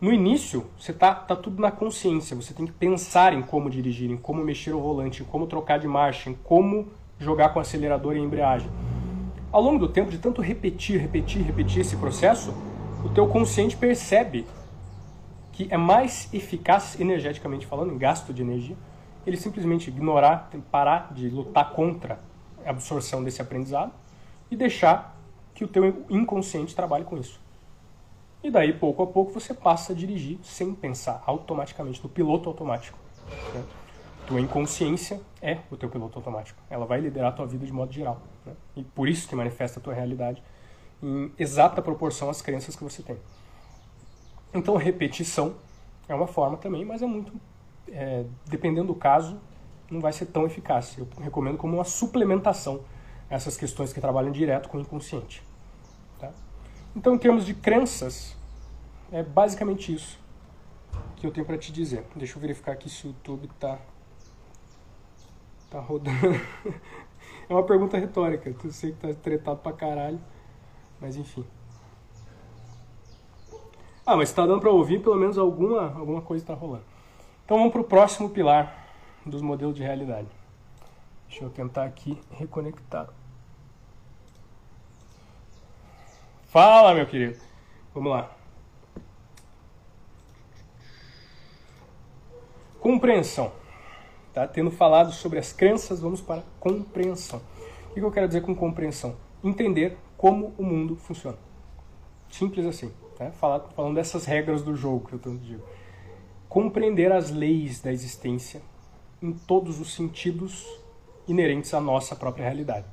[0.00, 2.36] No início, você tá, tá tudo na consciência.
[2.36, 5.78] Você tem que pensar em como dirigir, em como mexer o volante, em como trocar
[5.78, 6.86] de marcha, em como
[7.18, 8.70] jogar com acelerador e embreagem.
[9.50, 12.54] Ao longo do tempo, de tanto repetir, repetir, repetir esse processo,
[13.04, 14.46] o teu consciente percebe
[15.50, 18.76] que é mais eficaz energeticamente falando, em gasto de energia,
[19.26, 22.20] ele simplesmente ignorar, parar de lutar contra
[22.64, 23.90] a absorção desse aprendizado
[24.48, 25.18] e deixar
[25.54, 27.40] que o teu inconsciente trabalhe com isso.
[28.42, 32.98] E daí, pouco a pouco, você passa a dirigir sem pensar, automaticamente, no piloto automático.
[33.52, 33.64] Né?
[34.26, 36.60] Tua inconsciência é o teu piloto automático.
[36.70, 38.20] Ela vai liderar a tua vida de modo geral.
[38.46, 38.52] Né?
[38.76, 40.42] E por isso que manifesta a tua realidade
[41.02, 43.16] em exata proporção às crenças que você tem.
[44.54, 45.54] Então, repetição
[46.08, 47.32] é uma forma também, mas é muito.
[47.90, 49.38] É, dependendo do caso,
[49.90, 50.96] não vai ser tão eficaz.
[50.98, 52.82] Eu recomendo como uma suplementação
[53.30, 55.42] essas questões que trabalham direto com o inconsciente.
[56.94, 58.36] Então, em termos de crenças,
[59.12, 60.18] é basicamente isso
[61.16, 62.04] que eu tenho para te dizer.
[62.14, 63.78] Deixa eu verificar aqui se o YouTube tá
[65.70, 66.16] tá rodando.
[67.48, 70.20] é uma pergunta retórica, eu sei que tá tretado pra caralho,
[71.00, 71.44] mas enfim.
[74.04, 76.84] Ah, mas está dando para ouvir, pelo menos alguma alguma coisa está rolando.
[77.44, 78.88] Então vamos para o próximo pilar
[79.24, 80.28] dos modelos de realidade.
[81.28, 83.08] Deixa eu tentar aqui reconectar.
[86.48, 87.38] Fala, meu querido.
[87.92, 88.34] Vamos lá.
[92.80, 93.52] Compreensão.
[94.32, 94.48] Tá?
[94.48, 97.42] Tendo falado sobre as crenças, vamos para compreensão.
[97.90, 99.14] O que eu quero dizer com compreensão?
[99.44, 101.36] Entender como o mundo funciona.
[102.30, 102.90] Simples assim.
[103.34, 105.62] Falar, falando dessas regras do jogo que eu tanto digo.
[106.48, 108.62] Compreender as leis da existência
[109.20, 110.66] em todos os sentidos
[111.26, 112.86] inerentes à nossa própria realidade.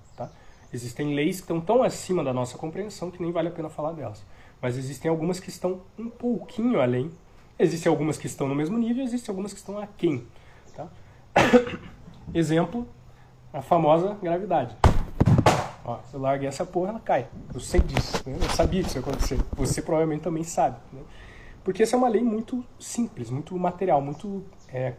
[0.73, 3.93] Existem leis que estão tão acima da nossa compreensão que nem vale a pena falar
[3.93, 4.23] delas.
[4.62, 7.12] Mas existem algumas que estão um pouquinho além.
[7.58, 10.25] Existem algumas que estão no mesmo nível, existem algumas que estão aquém.
[10.75, 10.88] Tá?
[12.34, 12.88] Exemplo,
[13.54, 14.75] a famosa gravidade.
[15.86, 17.28] Ó, se eu larguei essa porra, ela cai.
[17.54, 18.28] Eu sei disso.
[18.28, 18.38] Né?
[18.41, 19.39] Eu sabia que isso ia acontecer.
[19.56, 20.78] Você provavelmente também sabe.
[20.91, 21.01] Né?
[21.63, 24.93] Porque essa é uma lei muito simples, muito material, muito é,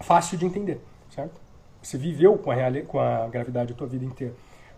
[0.00, 1.40] fácil de entender, certo?
[1.82, 4.34] Você viveu com a, com a gravidade a tua vida inteira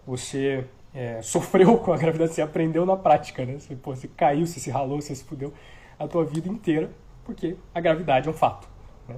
[0.07, 0.65] você
[0.95, 3.59] é, sofreu com a gravidez, você aprendeu na prática, né?
[3.59, 5.53] Você, pô, você caiu, você se ralou, você se fudeu
[5.99, 6.91] a tua vida inteira,
[7.25, 8.69] porque a gravidade é um fato.
[9.09, 9.17] Né?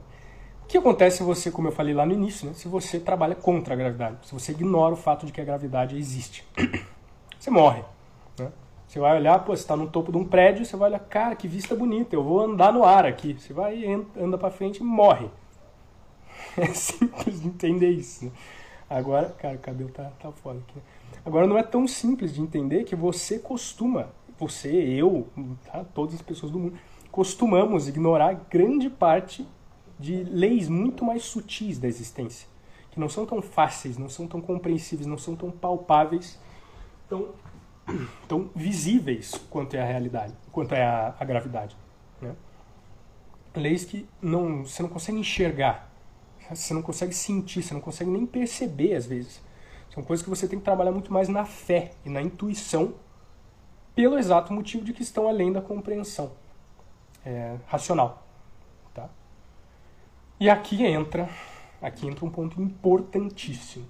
[0.64, 3.35] O que acontece se você, como eu falei lá no início, né, se você trabalha
[3.35, 6.46] contra a gravidade, se você ignora o fato de que a gravidade existe?
[7.38, 7.85] Você morre.
[8.37, 8.51] Né?
[8.88, 11.37] Você vai olhar, pô, você está no topo de um prédio, você vai olhar, cara,
[11.37, 13.35] que vista bonita, eu vou andar no ar aqui.
[13.35, 13.85] Você vai,
[14.20, 15.31] anda para frente e morre.
[16.57, 18.24] É simples de entender isso.
[18.24, 18.33] Né?
[18.88, 20.81] Agora, cara, o cabelo tá, tá foda aqui.
[21.24, 25.29] Agora não é tão simples de entender que você costuma, você, eu,
[25.66, 25.85] tá?
[25.94, 26.79] todas as pessoas do mundo,
[27.11, 29.46] costumamos ignorar grande parte
[29.98, 32.48] de leis muito mais sutis da existência,
[32.90, 36.38] que não são tão fáceis, não são tão compreensíveis, não são tão palpáveis,
[37.09, 37.29] tão,
[38.29, 41.77] tão visíveis quanto é a realidade, quanto é a, a gravidade.
[42.22, 42.35] Né?
[43.55, 45.88] Leis que não, você não consegue enxergar,
[46.54, 49.40] você não consegue sentir, você não consegue nem perceber às vezes.
[49.92, 52.94] São coisas que você tem que trabalhar muito mais na fé e na intuição,
[53.94, 56.32] pelo exato motivo de que estão além da compreensão
[57.24, 58.26] é, racional.
[58.94, 59.11] Tá?
[60.38, 61.28] E aqui entra,
[61.82, 63.87] aqui entra um ponto importantíssimo.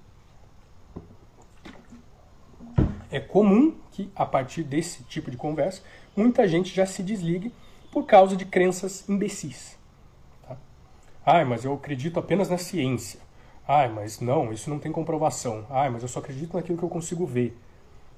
[3.11, 5.83] É comum que, a partir desse tipo de conversa,
[6.17, 7.53] muita gente já se desligue
[7.91, 9.78] por causa de crenças imbecis.
[11.25, 13.21] Ai, mas eu acredito apenas na ciência.
[13.67, 15.67] Ai, mas não, isso não tem comprovação.
[15.69, 17.55] Ai, mas eu só acredito naquilo que eu consigo ver.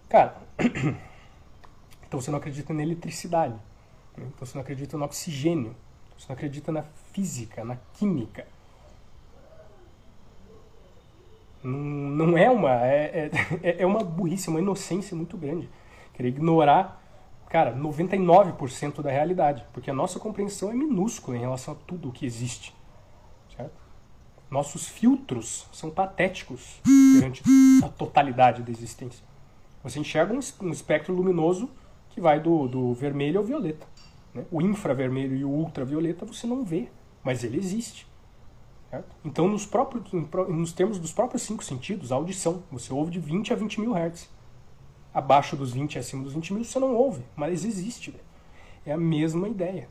[0.08, 0.36] Cara,
[2.06, 3.54] então você não acredita na eletricidade.
[4.16, 4.26] Né?
[4.28, 5.74] Então você não acredita no oxigênio.
[6.16, 6.82] Você não acredita na
[7.12, 8.46] física, na química.
[11.62, 12.86] Não, não é uma.
[12.86, 13.30] É,
[13.62, 15.68] é, é uma burrice, uma inocência muito grande.
[16.14, 17.02] Querer ignorar,
[17.48, 19.64] cara, 99% da realidade.
[19.72, 22.74] Porque a nossa compreensão é minúscula em relação a tudo o que existe.
[24.50, 26.80] Nossos filtros são patéticos
[27.14, 27.42] perante
[27.84, 29.24] a totalidade da existência.
[29.82, 31.70] Você enxerga um, espectro luminoso
[32.10, 33.86] que vai do, do vermelho ao violeta.
[34.34, 34.44] Né?
[34.50, 36.88] O infravermelho e o ultravioleta você não vê,
[37.22, 38.06] mas ele existe.
[38.90, 39.14] Certo?
[39.24, 40.04] Então, nos, próprios,
[40.48, 43.92] nos termos dos próprios cinco sentidos, a audição, você ouve de 20 a 20 mil
[43.92, 44.28] hertz.
[45.14, 48.14] Abaixo dos 20 e acima dos 20 mil você não ouve, mas existe.
[48.84, 49.88] É a mesma ideia.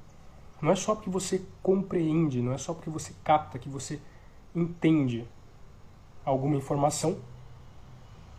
[0.62, 4.02] Não é só porque você compreende, não é só porque você capta que você
[4.56, 5.26] entende
[6.26, 7.18] alguma informação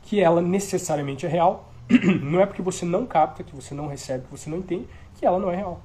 [0.02, 1.72] que ela necessariamente é real.
[2.22, 5.26] Não é porque você não capta, que você não recebe, que você não entende, que
[5.26, 5.80] ela não é real.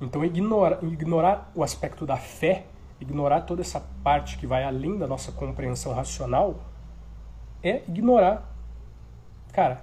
[0.00, 2.66] Então ignorar, o aspecto da fé,
[3.00, 6.56] ignorar toda essa parte que vai além da nossa compreensão racional,
[7.62, 8.50] é ignorar,
[9.52, 9.82] cara,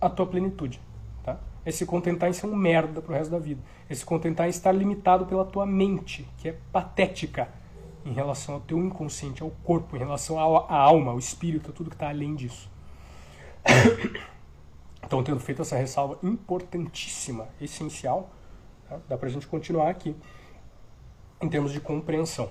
[0.00, 0.80] a tua plenitude.
[1.22, 1.38] Tá?
[1.64, 3.60] É se contentar em ser um merda pro resto da vida.
[3.88, 7.48] É se contentar em estar limitado pela tua mente, que é patética
[8.04, 11.90] em relação ao teu inconsciente, ao corpo, em relação à alma, ao espírito, a tudo
[11.90, 12.70] que está além disso.
[15.06, 18.30] Então, tendo feito essa ressalva importantíssima, essencial,
[18.88, 18.98] tá?
[19.06, 20.16] dá para a gente continuar aqui
[21.42, 22.50] em termos de compreensão.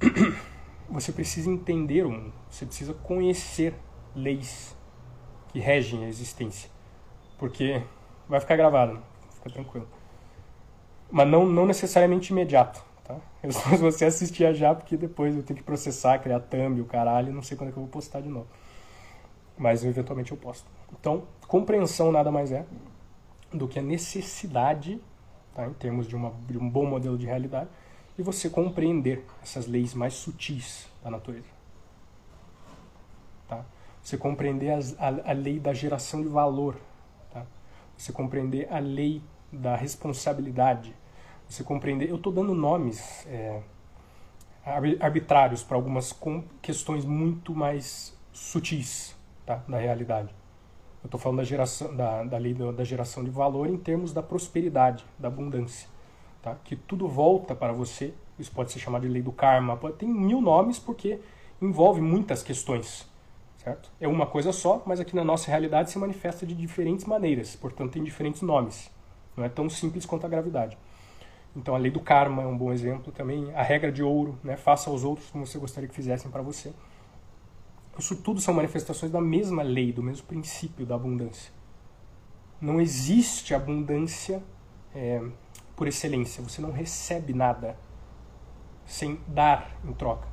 [0.90, 3.74] Você precisa entender o mundo, você precisa conhecer
[4.14, 4.76] leis
[5.48, 6.68] que regem a existência,
[7.38, 7.82] porque
[8.28, 9.00] vai ficar gravado,
[9.36, 9.88] fica tranquilo.
[11.10, 12.84] Mas não, não necessariamente imediato.
[13.04, 13.16] Tá?
[13.42, 17.32] Eu só você assistir já, porque depois eu tenho que processar, criar thumb, o caralho,
[17.32, 18.46] não sei quando é que eu vou postar de novo.
[19.56, 20.66] Mas eventualmente eu posto.
[20.92, 22.64] Então, compreensão nada mais é
[23.52, 25.00] do que a necessidade,
[25.54, 25.66] tá?
[25.66, 27.68] em termos de, uma, de um bom modelo de realidade,
[28.18, 31.46] e você compreender essas leis mais sutis da natureza.
[33.48, 33.64] Tá?
[34.02, 36.76] Você compreender as, a, a lei da geração de valor.
[37.32, 37.44] Tá?
[37.96, 40.94] Você compreender a lei da responsabilidade
[41.52, 42.08] você compreender.
[42.08, 43.60] Eu estou dando nomes é,
[45.00, 46.18] arbitrários para algumas
[46.60, 50.34] questões muito mais sutis tá, da realidade.
[51.02, 54.22] Eu estou falando da, geração, da, da lei da geração de valor em termos da
[54.22, 55.88] prosperidade, da abundância.
[56.40, 56.56] Tá?
[56.64, 58.14] Que tudo volta para você.
[58.38, 59.76] Isso pode ser chamado de lei do karma.
[59.76, 61.18] Pode, tem mil nomes porque
[61.60, 63.10] envolve muitas questões.
[63.56, 63.90] Certo?
[64.00, 67.54] É uma coisa só, mas aqui na nossa realidade se manifesta de diferentes maneiras.
[67.56, 68.90] Portanto, tem diferentes nomes.
[69.36, 70.76] Não é tão simples quanto a gravidade.
[71.54, 73.54] Então a lei do karma é um bom exemplo também.
[73.54, 74.56] A regra de ouro, né?
[74.56, 76.72] faça aos outros como você gostaria que fizessem para você.
[77.98, 81.52] Isso tudo são manifestações da mesma lei, do mesmo princípio da abundância.
[82.58, 84.42] Não existe abundância
[84.94, 85.22] é,
[85.76, 86.42] por excelência.
[86.42, 87.76] Você não recebe nada
[88.86, 90.26] sem dar em troca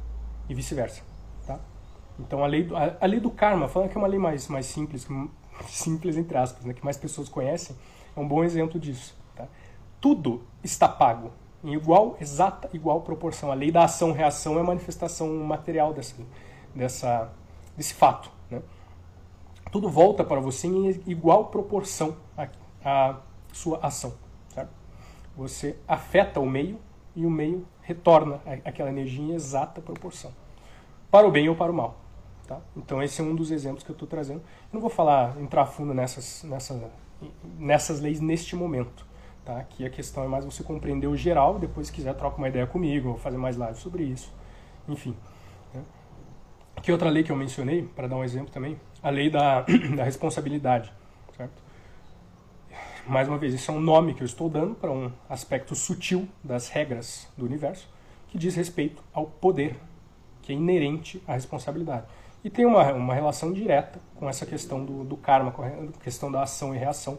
[0.48, 1.04] e vice-versa.
[1.46, 1.60] Tá?
[2.18, 4.48] Então a lei, do, a, a, lei do karma, falando que é uma lei mais,
[4.48, 5.06] mais simples,
[5.68, 6.74] simples entre aspas, né?
[6.74, 7.76] que mais pessoas conhecem,
[8.16, 9.19] é um bom exemplo disso
[10.00, 11.32] tudo está pago
[11.64, 13.52] em igual, exata, igual proporção.
[13.52, 16.16] A lei da ação-reação é a manifestação material dessa,
[16.74, 17.32] dessa,
[17.76, 18.32] desse fato.
[18.50, 18.62] Né?
[19.72, 22.16] Tudo volta para você em igual proporção
[22.84, 23.18] à,
[23.52, 24.14] sua ação.
[25.36, 26.78] Você afeta o meio
[27.16, 30.32] e o meio retorna aquela energia em exata proporção,
[31.10, 31.98] para o bem ou para o mal.
[32.46, 32.60] Tá?
[32.76, 34.40] Então esse é um dos exemplos que eu estou trazendo.
[34.40, 36.92] Eu não vou falar, entrar fundo nessas, nessa,
[37.58, 39.09] nessas leis neste momento.
[39.46, 39.58] Tá?
[39.60, 42.68] Aqui a questão é mais você compreender o geral, depois se quiser troca uma ideia
[42.68, 44.32] comigo, ou fazer mais live sobre isso.
[44.88, 45.16] Enfim.
[45.74, 45.82] Né?
[46.76, 50.04] Aqui outra lei que eu mencionei, para dar um exemplo também, a lei da, da
[50.04, 50.92] responsabilidade.
[51.36, 51.70] Certo?
[53.08, 56.28] Mais uma vez, isso é um nome que eu estou dando para um aspecto sutil
[56.44, 57.90] das regras do universo,
[58.28, 59.80] que diz respeito ao poder,
[60.44, 62.06] que é inerente à responsabilidade.
[62.44, 65.72] E tem uma, uma relação direta com essa questão do, do karma, com a
[66.04, 67.18] questão da ação e reação,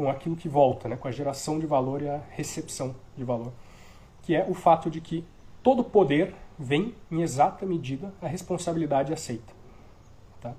[0.00, 3.52] com aquilo que volta, né, com a geração de valor e a recepção de valor,
[4.22, 5.22] que é o fato de que
[5.62, 9.52] todo poder vem em exata medida a responsabilidade aceita,
[10.40, 10.54] tá?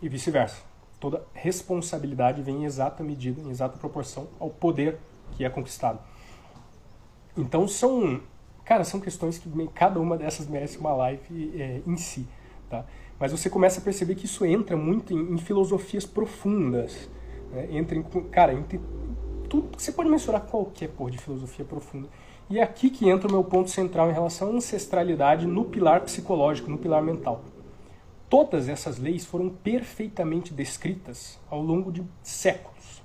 [0.00, 0.62] E vice-versa.
[1.00, 5.00] Toda responsabilidade vem em exata medida, em exata proporção ao poder
[5.32, 5.98] que é conquistado.
[7.36, 8.20] Então são,
[8.64, 12.28] cara, são questões que cada uma dessas merece uma live é, em si,
[12.70, 12.84] tá?
[13.18, 17.08] Mas você começa a perceber que isso entra muito em, em filosofias profundas,
[17.50, 17.68] né?
[17.70, 18.80] Entra em, cara, entre
[19.48, 22.08] tudo, você pode mensurar qualquer porra de filosofia profunda.
[22.50, 26.00] E é aqui que entra o meu ponto central em relação à ancestralidade no pilar
[26.00, 27.44] psicológico, no pilar mental.
[28.28, 33.02] Todas essas leis foram perfeitamente descritas ao longo de séculos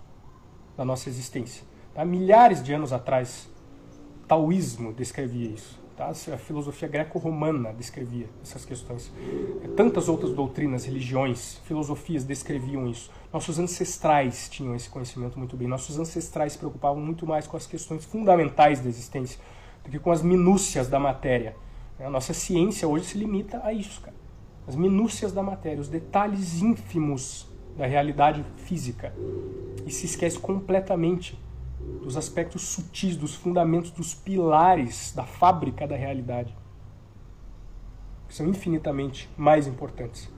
[0.75, 1.63] da nossa existência.
[1.93, 2.03] Tá?
[2.03, 3.49] Milhares de anos atrás,
[4.27, 5.82] taoísmo descrevia isso.
[5.95, 6.07] Tá?
[6.07, 9.11] A filosofia greco-romana descrevia essas questões.
[9.75, 13.11] Tantas outras doutrinas, religiões, filosofias descreviam isso.
[13.31, 15.67] Nossos ancestrais tinham esse conhecimento muito bem.
[15.67, 19.39] Nossos ancestrais se preocupavam muito mais com as questões fundamentais da existência
[19.83, 21.55] do que com as minúcias da matéria.
[21.99, 24.15] A nossa ciência hoje se limita a isso, cara.
[24.67, 29.13] As minúcias da matéria, os detalhes ínfimos da realidade física.
[29.85, 31.37] E se esquece completamente
[32.01, 36.55] dos aspectos sutis, dos fundamentos, dos pilares da fábrica da realidade,
[38.27, 40.29] que são infinitamente mais importantes.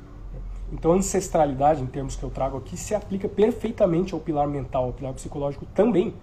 [0.72, 4.94] Então, ancestralidade, em termos que eu trago aqui, se aplica perfeitamente ao pilar mental, ao
[4.94, 6.14] pilar psicológico também.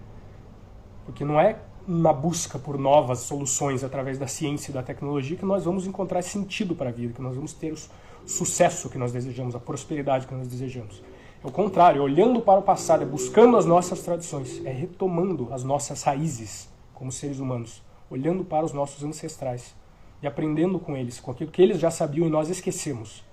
[1.04, 5.44] Porque não é na busca por novas soluções através da ciência e da tecnologia que
[5.44, 7.78] nós vamos encontrar sentido para a vida, que nós vamos ter o
[8.26, 11.02] sucesso que nós desejamos, a prosperidade que nós desejamos.
[11.42, 15.52] É o contrário, é olhando para o passado, é buscando as nossas tradições, é retomando
[15.52, 19.74] as nossas raízes como seres humanos, olhando para os nossos ancestrais
[20.22, 23.24] e aprendendo com eles, com aquilo que eles já sabiam e nós esquecemos.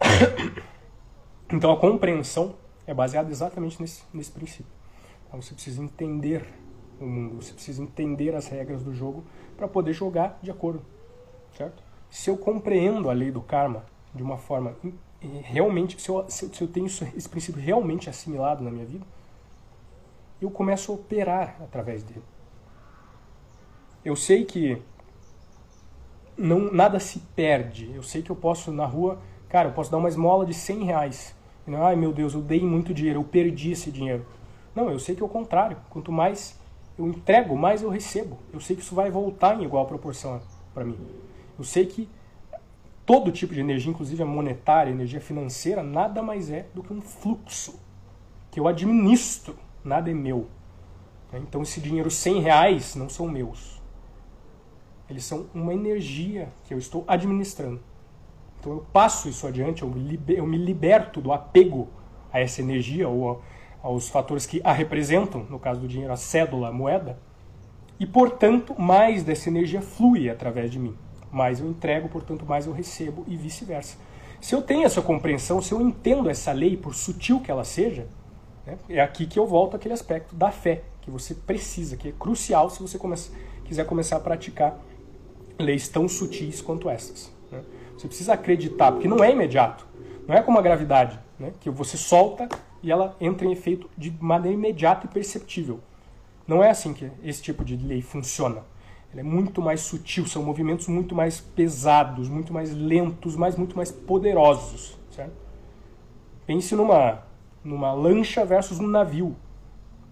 [1.48, 2.56] Então a compreensão
[2.88, 4.66] é baseada exatamente nesse, nesse princípio.
[5.26, 6.44] Então, você precisa entender
[7.00, 9.24] o mundo, você precisa entender as regras do jogo
[9.56, 10.82] para poder jogar de acordo,
[11.56, 11.82] certo?
[12.10, 14.74] Se eu compreendo a lei do karma de uma forma
[15.44, 19.04] realmente, se eu, se eu tenho esse princípio realmente assimilado na minha vida,
[20.40, 22.22] eu começo a operar através dele.
[24.04, 24.80] Eu sei que
[26.36, 27.90] não, nada se perde.
[27.94, 30.84] Eu sei que eu posso na rua, cara, eu posso dar uma esmola de 100
[30.84, 31.34] reais.
[31.66, 34.24] Não, ai meu Deus, eu dei muito dinheiro, eu perdi esse dinheiro.
[34.74, 35.76] Não, eu sei que é o contrário.
[35.88, 36.58] Quanto mais
[36.98, 38.38] eu entrego, mais eu recebo.
[38.52, 40.40] Eu sei que isso vai voltar em igual proporção
[40.74, 40.98] para mim.
[41.58, 42.08] Eu sei que
[43.06, 46.92] todo tipo de energia, inclusive a monetária, a energia financeira, nada mais é do que
[46.92, 47.80] um fluxo
[48.50, 50.48] que eu administro, nada é meu.
[51.32, 53.80] Então esse dinheiro 100 reais não são meus.
[55.08, 57.80] Eles são uma energia que eu estou administrando.
[58.58, 59.88] Então eu passo isso adiante, eu
[60.46, 61.88] me liberto do apego
[62.32, 63.40] a essa energia ou
[63.82, 67.20] aos fatores que a representam, no caso do dinheiro, a cédula, a moeda,
[68.00, 70.96] e portanto mais dessa energia flui através de mim
[71.30, 73.96] mais eu entrego, portanto, mais eu recebo e vice-versa.
[74.40, 78.06] Se eu tenho essa compreensão, se eu entendo essa lei, por sutil que ela seja,
[78.66, 82.12] né, é aqui que eu volto àquele aspecto da fé, que você precisa, que é
[82.12, 83.16] crucial se você come
[83.64, 84.78] quiser começar a praticar
[85.58, 87.32] leis tão sutis quanto essas.
[87.50, 87.62] Né?
[87.96, 89.86] Você precisa acreditar, porque não é imediato.
[90.26, 92.48] Não é como a gravidade, né, que você solta
[92.82, 95.80] e ela entra em efeito de maneira imediata e perceptível.
[96.46, 98.62] Não é assim que esse tipo de lei funciona.
[99.16, 103.90] É muito mais sutil, são movimentos muito mais pesados, muito mais lentos, mas muito mais
[103.90, 104.96] poderosos.
[105.10, 105.32] Certo?
[106.46, 107.22] Pense numa,
[107.64, 109.34] numa lancha versus um navio.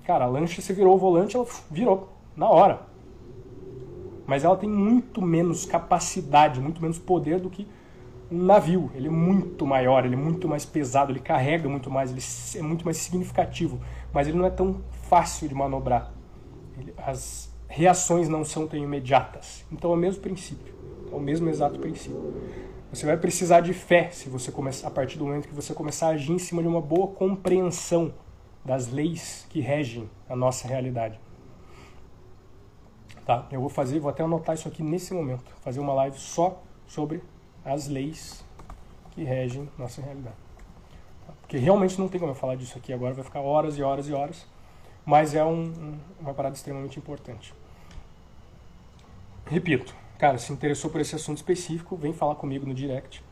[0.05, 2.81] Cara, a lancha, você virou o volante, ela virou na hora.
[4.27, 7.69] Mas ela tem muito menos capacidade, muito menos poder do que
[8.31, 8.91] um navio.
[8.95, 12.67] Ele é muito maior, ele é muito mais pesado, ele carrega muito mais, ele é
[12.67, 13.81] muito mais significativo.
[14.13, 16.13] Mas ele não é tão fácil de manobrar.
[16.79, 19.65] Ele, as, reações não são tão imediatas.
[19.71, 20.73] Então é o mesmo princípio,
[21.11, 22.33] é o mesmo exato princípio.
[22.93, 26.07] Você vai precisar de fé se você começar a partir do momento que você começar
[26.07, 28.15] a agir em cima de uma boa compreensão
[28.65, 31.19] das leis que regem a nossa realidade.
[33.27, 33.49] Tá?
[33.51, 37.25] Eu vou fazer, vou até anotar isso aqui nesse momento, fazer uma live só sobre
[37.65, 38.45] as leis
[39.11, 40.37] que regem nossa realidade.
[41.41, 44.09] Porque realmente não tem como eu falar disso aqui agora, vai ficar horas e horas
[44.09, 44.47] e horas,
[45.05, 47.53] mas é um, um, uma parada extremamente importante.
[49.47, 53.23] Repito, cara, se interessou por esse assunto específico, vem falar comigo no direct,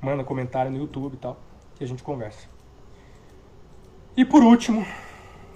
[0.00, 1.38] manda comentário no YouTube e tal,
[1.74, 2.48] que a gente conversa.
[4.16, 4.86] E por último,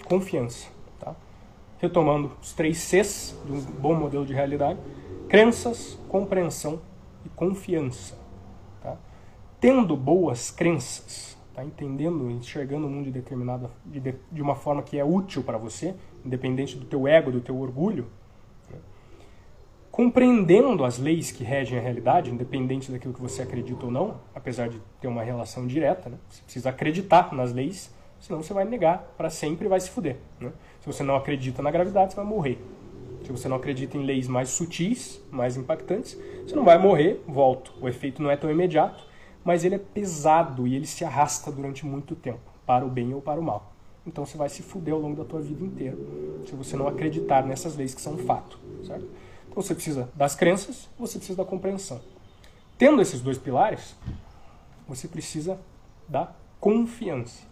[0.07, 0.81] confiança
[1.81, 4.79] retomando os três Cs de um bom modelo de realidade:
[5.29, 6.81] crenças, compreensão
[7.25, 8.17] e confiança.
[8.81, 8.97] Tá?
[9.59, 11.65] Tendo boas crenças, tá?
[11.65, 15.95] entendendo, enxergando o mundo de determinada de, de uma forma que é útil para você,
[16.25, 18.07] independente do teu ego, do teu orgulho?
[20.01, 24.67] Compreendendo as leis que regem a realidade, independente daquilo que você acredita ou não, apesar
[24.67, 26.17] de ter uma relação direta, né?
[26.27, 30.17] você precisa acreditar nas leis, senão você vai negar para sempre e vai se fuder.
[30.41, 30.53] Né?
[30.81, 32.59] Se você não acredita na gravidade, você vai morrer.
[33.25, 37.75] Se você não acredita em leis mais sutis, mais impactantes, você não vai morrer, volto.
[37.79, 39.05] O efeito não é tão imediato,
[39.45, 43.21] mas ele é pesado e ele se arrasta durante muito tempo, para o bem ou
[43.21, 43.75] para o mal.
[44.07, 45.99] Então você vai se fuder ao longo da tua vida inteira,
[46.47, 49.07] se você não acreditar nessas leis que são fato, certo?
[49.55, 52.01] Você precisa das crenças, você precisa da compreensão.
[52.79, 53.95] Tendo esses dois pilares,
[54.89, 55.61] você precisa
[56.09, 57.49] da confiança.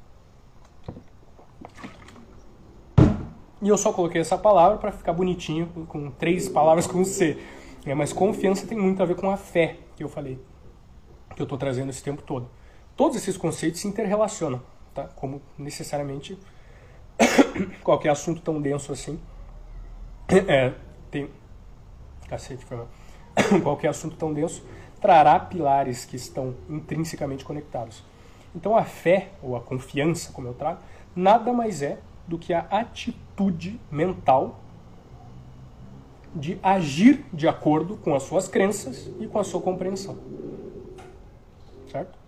[3.60, 7.36] E eu só coloquei essa palavra para ficar bonitinho, com três palavras com C.
[7.84, 10.38] É, mas confiança tem muito a ver com a fé, que eu falei,
[11.34, 12.48] que eu estou trazendo esse tempo todo.
[12.96, 14.62] Todos esses conceitos se interrelacionam,
[14.94, 15.04] tá?
[15.16, 16.38] como necessariamente
[17.82, 19.20] qualquer assunto tão denso assim.
[20.46, 20.74] É,
[21.10, 21.30] tem.
[22.28, 22.64] Cacete,
[23.62, 24.64] qualquer assunto tão denso
[25.00, 28.02] trará pilares que estão intrinsecamente conectados.
[28.54, 30.80] Então a fé, ou a confiança, como eu trago,
[31.14, 34.60] nada mais é do que a atitude mental
[36.34, 40.18] de agir de acordo com as suas crenças e com a sua compreensão.
[41.90, 42.18] Certo?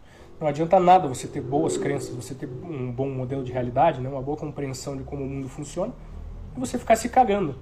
[0.41, 4.09] Não adianta nada você ter boas crenças, você ter um bom modelo de realidade, né,
[4.09, 5.93] uma boa compreensão de como o mundo funciona,
[6.57, 7.57] e você ficar se cagando.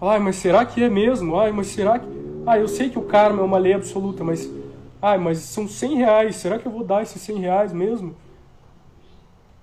[0.00, 1.38] Ai, mas será que é mesmo?
[1.38, 2.06] Ai, mas será que.
[2.46, 4.50] Ah, eu sei que o karma é uma lei absoluta, mas.
[5.00, 8.14] Ai, mas são 100 reais, será que eu vou dar esses 100 reais mesmo?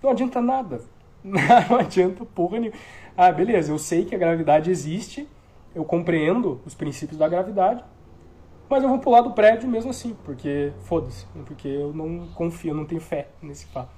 [0.02, 0.82] Não adianta nada.
[1.24, 2.78] Não adianta porra nenhuma.
[3.16, 5.28] Ah, beleza, eu sei que a gravidade existe,
[5.74, 7.84] eu compreendo os princípios da gravidade,
[8.68, 12.76] mas eu vou pular do prédio mesmo assim, porque foda-se, porque eu não confio, eu
[12.76, 13.92] não tenho fé nesse fato.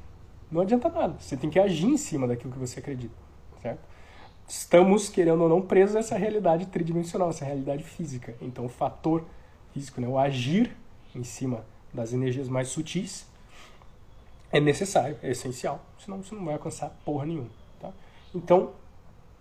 [0.52, 3.16] Não adianta nada, você tem que agir em cima daquilo que você acredita,
[3.62, 3.95] certo?
[4.48, 8.36] Estamos, querendo ou não, presos a essa realidade tridimensional, essa realidade física.
[8.42, 9.26] Então, o fator
[9.74, 10.76] físico, né, o agir
[11.16, 13.26] em cima das energias mais sutis,
[14.52, 17.50] é necessário, é essencial, senão você não vai alcançar porra nenhuma.
[17.80, 17.92] Tá?
[18.34, 18.74] Então,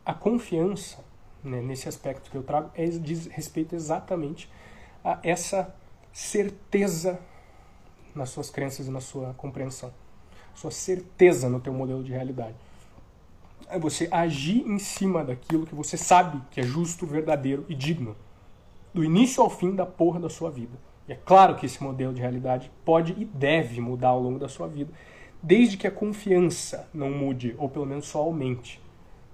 [0.05, 1.05] a confiança
[1.43, 4.51] né, nesse aspecto que eu trago é, diz respeito exatamente
[5.05, 5.75] a essa
[6.13, 7.21] certeza
[8.15, 9.93] nas suas crenças e na sua compreensão.
[10.55, 12.55] Sua certeza no teu modelo de realidade.
[13.69, 18.17] É você agir em cima daquilo que você sabe que é justo, verdadeiro e digno.
[18.93, 20.79] Do início ao fim da porra da sua vida.
[21.09, 24.49] E é claro que esse modelo de realidade pode e deve mudar ao longo da
[24.49, 24.93] sua vida,
[25.43, 28.81] desde que a confiança não mude, ou pelo menos só aumente.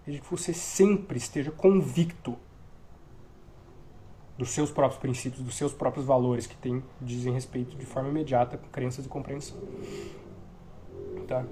[0.05, 2.37] Desde que você sempre esteja convicto
[4.37, 8.57] dos seus próprios princípios, dos seus próprios valores, que tem, dizem respeito de forma imediata
[8.57, 9.59] com crenças e compreensão.
[11.29, 11.45] Tá?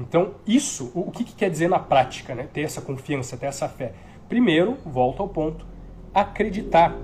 [0.00, 2.48] Então, isso, o que, que quer dizer na prática, né?
[2.52, 3.92] ter essa confiança, ter essa fé?
[4.28, 5.66] Primeiro, volta ao ponto,
[6.14, 6.96] acreditar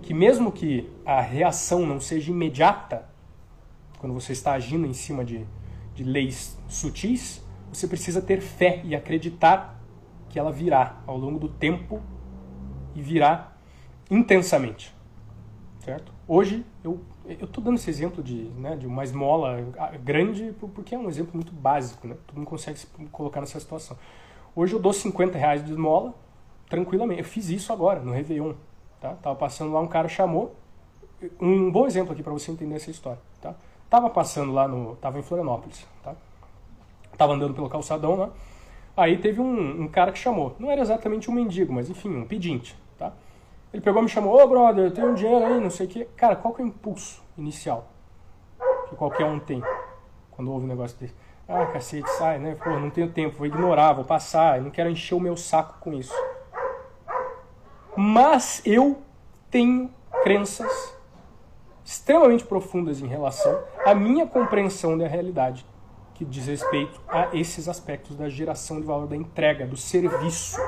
[0.00, 3.08] que mesmo que a reação não seja imediata,
[3.98, 5.44] quando você está agindo em cima de,
[5.94, 7.42] de leis sutis,
[7.72, 9.80] você precisa ter fé e acreditar
[10.28, 12.00] que ela virá ao longo do tempo
[12.94, 13.52] e virá
[14.10, 14.94] intensamente.
[15.80, 16.12] Certo?
[16.28, 19.66] Hoje eu eu estou dando esse exemplo de, né, de uma esmola
[20.02, 22.16] grande porque é um exemplo muito básico, né?
[22.26, 23.96] Todo mundo consegue se colocar nessa situação.
[24.54, 26.14] Hoje eu dou 50 reais de esmola
[26.68, 27.20] tranquilamente.
[27.20, 28.52] Eu fiz isso agora, no Réveillon.
[29.00, 29.14] Tá?
[29.14, 30.54] Tava passando lá, um cara chamou.
[31.40, 33.20] Um bom exemplo aqui para você entender essa história.
[33.40, 33.54] Tá?
[33.88, 34.96] Tava passando lá no.
[34.96, 35.86] Tava em Florianópolis.
[36.02, 36.14] Tá?
[37.16, 38.30] Tava andando pelo calçadão lá.
[38.96, 40.54] Aí teve um, um cara que chamou.
[40.58, 42.76] Não era exatamente um mendigo, mas enfim, um pedinte.
[43.74, 45.88] Ele pegou me chamou: Ô oh, brother, eu tenho um dinheiro aí, não sei o
[45.88, 46.08] quê.
[46.16, 47.88] Cara, qual que é o impulso inicial
[48.88, 49.60] que qualquer um tem
[50.30, 51.12] quando ouve um negócio desse?
[51.48, 52.54] Ah, cacete, sai, né?
[52.54, 55.92] Pô, não tenho tempo, vou ignorar, vou passar, não quero encher o meu saco com
[55.92, 56.14] isso.
[57.96, 59.02] Mas eu
[59.50, 59.90] tenho
[60.22, 60.96] crenças
[61.84, 65.66] extremamente profundas em relação à minha compreensão da realidade,
[66.14, 70.60] que diz respeito a esses aspectos da geração de valor, da entrega, do serviço,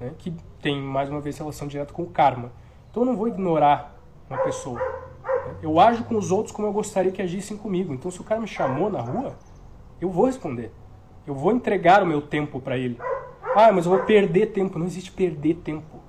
[0.00, 0.12] né?
[0.18, 2.52] que tem, mais uma vez, relação direta com o karma.
[2.90, 3.94] Então eu não vou ignorar
[4.30, 4.80] uma pessoa.
[5.60, 7.92] Eu ajo com os outros como eu gostaria que agissem comigo.
[7.92, 9.34] Então se o cara me chamou na rua,
[10.00, 10.72] eu vou responder.
[11.26, 12.98] Eu vou entregar o meu tempo para ele.
[13.54, 14.78] Ah, mas eu vou perder tempo.
[14.78, 16.00] Não existe perder tempo.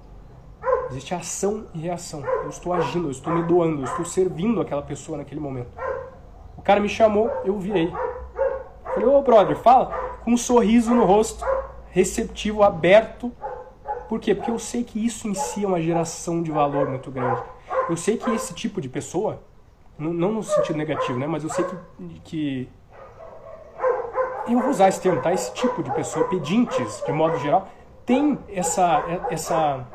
[0.90, 2.24] Existe ação e reação.
[2.44, 5.72] Eu estou agindo, eu estou me doando, eu estou servindo aquela pessoa naquele momento.
[6.56, 7.92] O cara me chamou, eu virei.
[8.84, 9.88] Falei, ô brother, fala
[10.24, 11.44] com um sorriso no rosto,
[11.90, 13.32] receptivo, aberto.
[14.08, 14.36] Por quê?
[14.36, 17.42] Porque eu sei que isso em si é uma geração de valor muito grande.
[17.90, 19.42] Eu sei que esse tipo de pessoa,
[19.98, 21.28] não, no sentido negativo, né?
[21.28, 22.70] Mas eu sei que, que
[24.48, 25.32] eu vou usar esse termo, tá?
[25.32, 27.68] Esse tipo de pessoa, pedintes, de modo geral,
[28.06, 29.86] tem essa, essa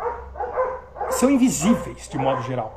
[1.10, 2.74] são invisíveis de modo geral.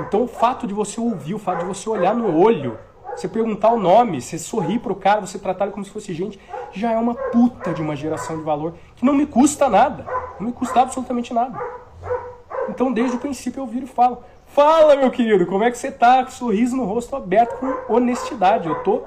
[0.00, 2.78] Então o fato de você ouvir, o fato de você olhar no olho,
[3.16, 6.38] você perguntar o nome, você sorrir pro cara, você tratar ele como se fosse gente,
[6.72, 10.06] já é uma puta de uma geração de valor que não me custa nada.
[10.38, 11.58] Não me custa absolutamente nada.
[12.68, 15.90] Então desde o princípio eu viro e falo: Fala, meu querido, como é que você
[15.90, 16.24] tá?
[16.24, 18.68] Com sorriso no rosto aberto, com honestidade.
[18.68, 19.02] Eu tô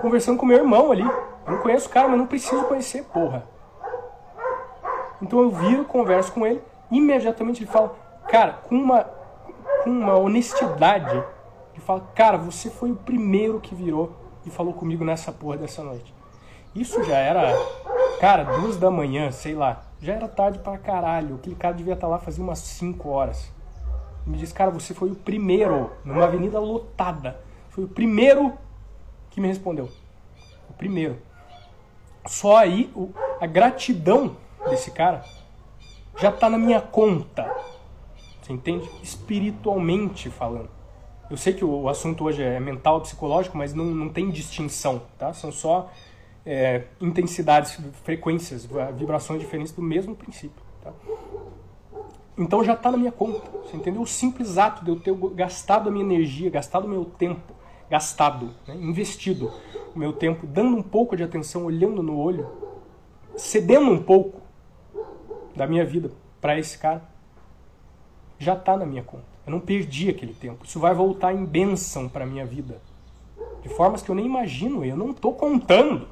[0.00, 1.02] conversando com meu irmão ali.
[1.02, 3.44] Eu não conheço o cara, mas não preciso conhecer, porra.
[5.20, 7.94] Então eu viro, converso com ele, imediatamente ele fala,
[8.28, 9.06] cara, com uma,
[9.82, 11.22] com uma honestidade,
[11.76, 14.16] ele fala, cara, você foi o primeiro que virou
[14.46, 16.14] e falou comigo nessa porra dessa noite.
[16.74, 17.52] Isso já era,
[18.18, 21.36] cara, duas da manhã, sei lá, já era tarde pra caralho.
[21.36, 23.52] Aquele cara devia estar lá fazia umas cinco horas.
[24.26, 28.54] E me diz, cara, você foi o primeiro, numa avenida lotada, foi o primeiro
[29.30, 29.90] que me respondeu.
[30.70, 31.18] O primeiro.
[32.26, 34.34] Só aí o, a gratidão
[34.70, 35.22] desse cara
[36.18, 37.54] já está na minha conta.
[38.40, 38.90] Você entende?
[39.02, 40.75] Espiritualmente falando.
[41.28, 45.32] Eu sei que o assunto hoje é mental, psicológico, mas não, não tem distinção, tá?
[45.32, 45.90] São só
[46.44, 50.92] é, intensidades, frequências, vibrações diferentes do mesmo princípio, tá?
[52.38, 54.02] Então já está na minha conta, você entendeu?
[54.02, 57.54] O simples ato de eu ter gastado a minha energia, gastado o meu tempo,
[57.90, 58.76] gastado, né?
[58.76, 59.52] investido
[59.94, 62.46] o meu tempo, dando um pouco de atenção, olhando no olho,
[63.36, 64.42] cedendo um pouco
[65.56, 66.10] da minha vida
[66.40, 67.02] para esse cara,
[68.38, 69.35] já está na minha conta.
[69.46, 70.64] Eu não perdi aquele tempo.
[70.64, 72.80] Isso vai voltar em bênção para minha vida.
[73.62, 76.08] De formas que eu nem imagino, eu não estou contando.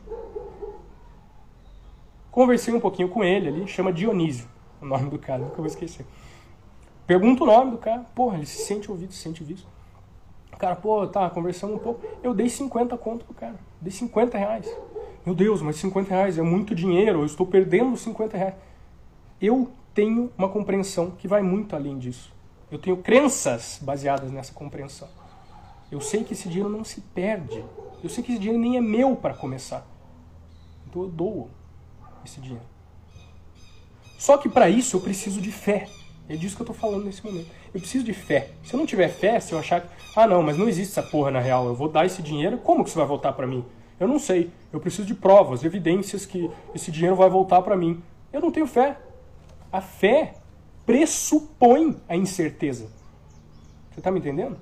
[2.31, 4.49] Conversei um pouquinho com ele ali, chama Dionísio,
[4.81, 6.05] o nome do cara, nunca vou esquecer.
[7.07, 9.63] Pergunto o nome do cara, porra, ele se sente ouvido, se sente ouvido.
[10.53, 12.05] O cara, pô, tá, conversando um pouco.
[12.23, 14.67] Eu dei 50 conto pro cara, dei 50 reais.
[15.25, 18.55] Meu Deus, mas 50 reais é muito dinheiro, eu estou perdendo 50 reais
[19.47, 22.33] eu tenho uma compreensão que vai muito além disso.
[22.75, 25.07] Eu tenho crenças baseadas nessa compreensão.
[25.93, 27.65] Eu sei que esse dinheiro não se perde.
[28.03, 29.87] Eu sei que esse dinheiro nem é meu para começar.
[30.85, 31.49] Então eu dou
[32.25, 32.67] esse dinheiro.
[34.19, 35.89] Só que para isso eu preciso de fé.
[36.29, 37.49] É disso que eu estou falando nesse momento.
[37.73, 38.51] Eu preciso de fé.
[38.65, 41.09] Se eu não tiver fé, se eu achar que, ah não, mas não existe essa
[41.09, 43.65] porra na real, eu vou dar esse dinheiro, como que isso vai voltar para mim?
[44.01, 44.51] Eu não sei.
[44.73, 48.03] Eu preciso de provas, evidências que esse dinheiro vai voltar para mim.
[48.33, 48.99] Eu não tenho fé.
[49.71, 50.35] A fé
[50.85, 52.91] pressupõe a incerteza.
[53.91, 54.59] Você está me entendendo?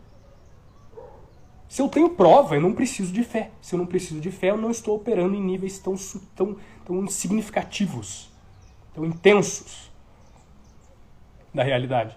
[1.68, 3.50] Se eu tenho prova, eu não preciso de fé.
[3.62, 5.94] Se eu não preciso de fé, eu não estou operando em níveis tão,
[6.36, 8.30] tão, tão significativos,
[8.92, 9.90] tão intensos
[11.52, 12.14] da realidade.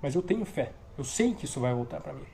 [0.00, 0.72] Mas eu tenho fé.
[0.96, 2.24] Eu sei que isso vai voltar para mim.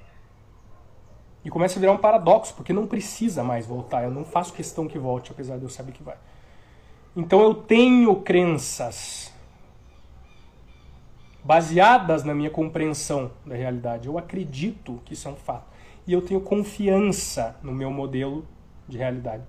[1.45, 4.05] E começa a virar um paradoxo, porque não precisa mais voltar.
[4.05, 6.17] Eu não faço questão que volte, apesar de eu saber que vai.
[7.17, 9.33] Então eu tenho crenças
[11.47, 14.09] baseadas na minha compreensão da realidade.
[14.09, 15.65] Eu acredito que isso é um fato.
[16.05, 18.45] E eu tenho confiança no meu modelo
[18.89, 19.45] de realidade.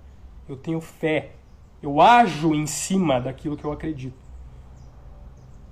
[0.48, 1.32] Eu tenho fé.
[1.82, 4.16] Eu ajo em cima daquilo que eu acredito.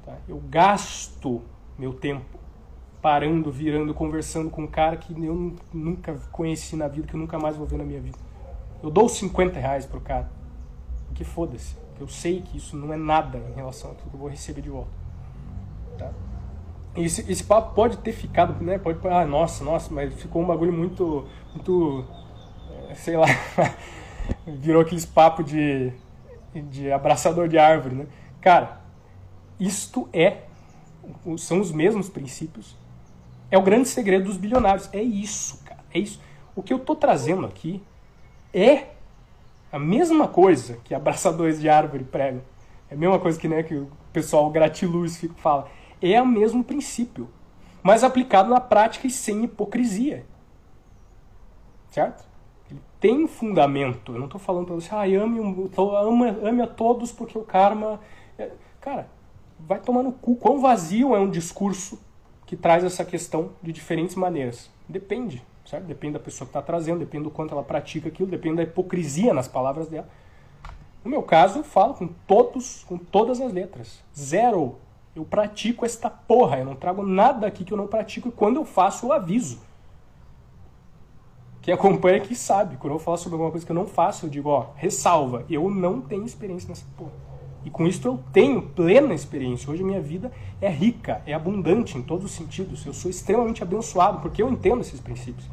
[0.04, 0.16] Tá?
[0.28, 1.42] Eu gasto
[1.78, 2.24] meu tempo
[3.00, 7.38] parando, virando, conversando com um cara que eu nunca conheci na vida, que eu nunca
[7.38, 8.18] mais vou ver na minha vida.
[8.82, 10.28] Eu dou 50 reais pro cara.
[11.06, 11.76] Porque foda-se.
[12.00, 14.70] Eu sei que isso não é nada em relação tudo que eu vou receber de
[14.70, 15.05] volta.
[15.98, 16.10] Tá?
[16.96, 18.78] Esse, esse papo pode ter ficado, né?
[18.78, 22.04] Pode, ah, nossa, nossa, mas ficou um bagulho muito, muito,
[22.88, 23.26] é, sei lá,
[24.46, 25.92] virou aqueles papos de,
[26.54, 28.06] de abraçador de árvore, né?
[28.40, 28.80] Cara,
[29.60, 30.42] isto é,
[31.36, 32.76] são os mesmos princípios.
[33.50, 34.88] É o grande segredo dos bilionários.
[34.92, 35.80] É isso, cara.
[35.92, 36.20] É isso.
[36.54, 37.82] O que eu tô trazendo aqui
[38.52, 38.86] é
[39.70, 42.42] a mesma coisa que abraçadores de árvore pregam.
[42.90, 45.68] É a mesma coisa que, né, que o pessoal gratiluz fala
[46.02, 47.28] é o mesmo princípio,
[47.82, 50.26] mas aplicado na prática e sem hipocrisia.
[51.90, 52.24] Certo?
[52.70, 54.12] Ele tem fundamento.
[54.12, 58.00] Eu não estou falando para você, ah, ame, ame, ame a todos porque o karma.
[58.38, 58.50] É,
[58.86, 59.08] Cara,
[59.58, 60.36] vai tomar no cu.
[60.36, 61.98] Quão vazio é um discurso
[62.46, 64.70] que traz essa questão de diferentes maneiras?
[64.88, 65.86] Depende, certo?
[65.86, 69.34] Depende da pessoa que está trazendo, depende do quanto ela pratica aquilo, depende da hipocrisia
[69.34, 70.08] nas palavras dela.
[71.04, 74.04] No meu caso, eu falo com todos, com todas as letras.
[74.16, 74.76] Zero.
[75.16, 76.58] Eu pratico esta porra.
[76.58, 79.58] Eu não trago nada aqui que eu não pratico e quando eu faço, eu aviso.
[81.62, 82.76] Quem acompanha aqui sabe.
[82.76, 85.44] Quando eu falo sobre alguma coisa que eu não faço, eu digo, ó, ressalva.
[85.50, 87.12] Eu não tenho experiência nessa porra.
[87.64, 89.68] E com isso eu tenho plena experiência.
[89.70, 92.86] Hoje minha vida é rica, é abundante em todos os sentidos.
[92.86, 95.48] Eu sou extremamente abençoado porque eu entendo esses princípios.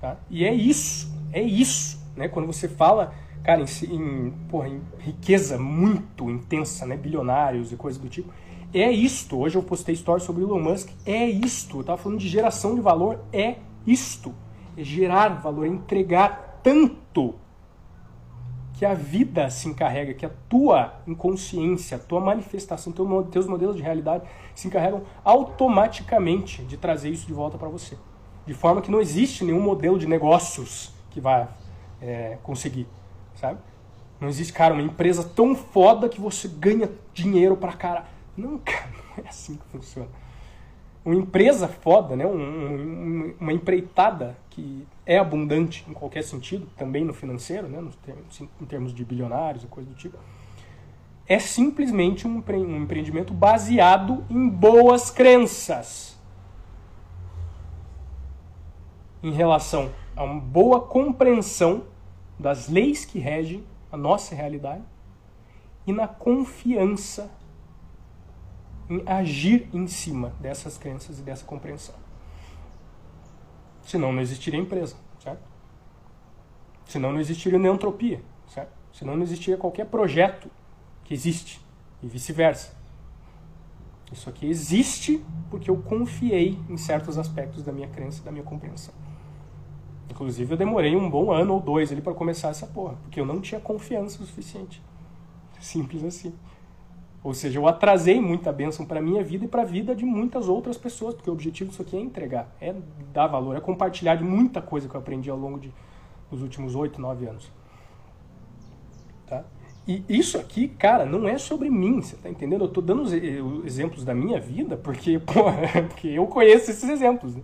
[0.00, 0.18] Tá?
[0.28, 2.28] E é isso, é isso né?
[2.28, 6.96] Quando você fala, cara, em, em, porra, em riqueza muito intensa, né?
[6.96, 8.32] bilionários e coisas do tipo,
[8.72, 9.38] é isto.
[9.38, 11.78] Hoje eu postei história sobre Elon Musk, é isto.
[11.78, 13.56] Eu estava falando de geração de valor, é
[13.86, 14.34] isto.
[14.76, 17.34] É gerar valor, é entregar tanto
[18.76, 23.74] que a vida se encarrega, que a tua inconsciência, a tua manifestação, teu, teus modelos
[23.74, 24.24] de realidade
[24.54, 27.96] se encarregam automaticamente de trazer isso de volta para você.
[28.44, 31.48] De forma que não existe nenhum modelo de negócios que vai
[32.02, 32.86] é, conseguir,
[33.36, 33.60] sabe?
[34.20, 38.06] Não existe, cara, uma empresa tão foda que você ganha dinheiro pra cara.
[38.36, 40.08] Não, não é assim que funciona.
[41.04, 42.26] Uma empresa foda, né?
[42.26, 47.82] Um, um, uma empreitada que é abundante em qualquer sentido, também no financeiro, né?
[48.60, 50.18] Em termos de bilionários e coisa do tipo,
[51.28, 56.16] é simplesmente um empreendimento baseado em boas crenças
[59.22, 61.84] em relação a uma boa compreensão
[62.38, 64.84] das leis que regem a nossa realidade
[65.86, 67.30] e na confiança
[68.88, 71.94] em agir em cima dessas crenças e dessa compreensão.
[73.82, 75.42] Senão não existiria empresa, certo?
[76.84, 78.72] Senão não existiria neantropia, certo?
[78.92, 80.50] Senão não existiria qualquer projeto
[81.04, 81.60] que existe
[82.02, 82.76] e vice-versa.
[84.12, 88.44] Isso aqui existe porque eu confiei em certos aspectos da minha crença e da minha
[88.44, 88.94] compreensão.
[90.10, 93.26] Inclusive, eu demorei um bom ano ou dois ali para começar essa porra, porque eu
[93.26, 94.82] não tinha confiança o suficiente.
[95.60, 96.32] Simples assim.
[97.26, 100.48] Ou seja, eu atrasei muita bênção para minha vida e para a vida de muitas
[100.48, 102.72] outras pessoas, porque o objetivo disso aqui é entregar, é
[103.12, 105.72] dar valor, é compartilhar de muita coisa que eu aprendi ao longo de,
[106.30, 107.50] dos últimos oito, nove anos.
[109.26, 109.44] Tá?
[109.88, 112.64] E isso aqui, cara, não é sobre mim, você tá entendendo?
[112.64, 113.12] Eu tô dando os
[113.64, 115.56] exemplos da minha vida porque, porra,
[115.88, 117.34] porque eu conheço esses exemplos.
[117.34, 117.42] Né?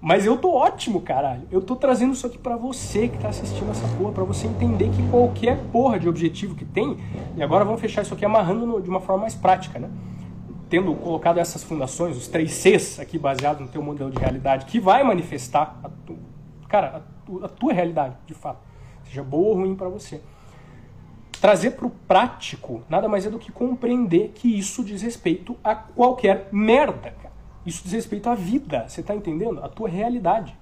[0.00, 1.42] Mas eu tô ótimo, caralho.
[1.50, 4.90] Eu tô trazendo isso aqui para você que tá assistindo essa porra, para você entender
[4.90, 6.96] que qualquer porra de objetivo que tem,
[7.36, 9.90] e agora vamos fechar isso aqui amarrando no, de uma forma mais prática, né?
[10.70, 14.78] Tendo colocado essas fundações, os três Cs aqui baseado no teu modelo de realidade, que
[14.78, 16.16] vai manifestar, a tu,
[16.68, 18.60] cara, a, tu, a tua realidade, de fato.
[19.04, 20.20] Seja boa ou ruim para você.
[21.40, 25.74] Trazer para o prático nada mais é do que compreender que isso diz respeito a
[25.74, 27.27] qualquer merda, cara.
[27.68, 29.62] Isso diz respeito à vida, você está entendendo?
[29.62, 30.56] A tua realidade.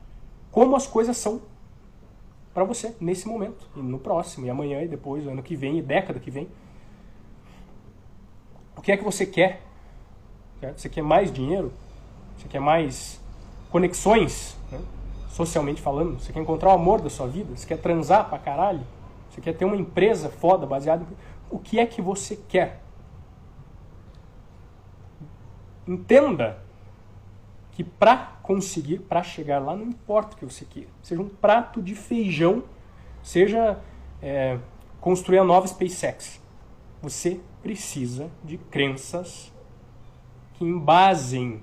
[0.50, 1.40] Como as coisas são
[2.52, 5.82] para você nesse momento, e no próximo, e amanhã, e depois, ano que vem, e
[5.82, 6.48] década que vem.
[8.76, 9.62] O que é que você quer?
[10.76, 11.72] Você quer mais dinheiro?
[12.36, 13.20] Você quer mais
[13.70, 14.80] conexões, né?
[15.28, 16.18] socialmente falando?
[16.18, 17.56] Você quer encontrar o amor da sua vida?
[17.56, 18.84] Você quer transar pra caralho?
[19.30, 21.16] Você quer ter uma empresa foda baseada em...
[21.48, 22.80] O que é que você quer?
[25.86, 26.65] Entenda
[27.76, 30.88] que para conseguir, para chegar lá, não importa o que você queira.
[31.02, 32.64] Seja um prato de feijão,
[33.22, 33.78] seja
[34.22, 34.58] é,
[34.98, 36.40] construir a nova SpaceX.
[37.02, 39.52] Você precisa de crenças
[40.54, 41.62] que embasem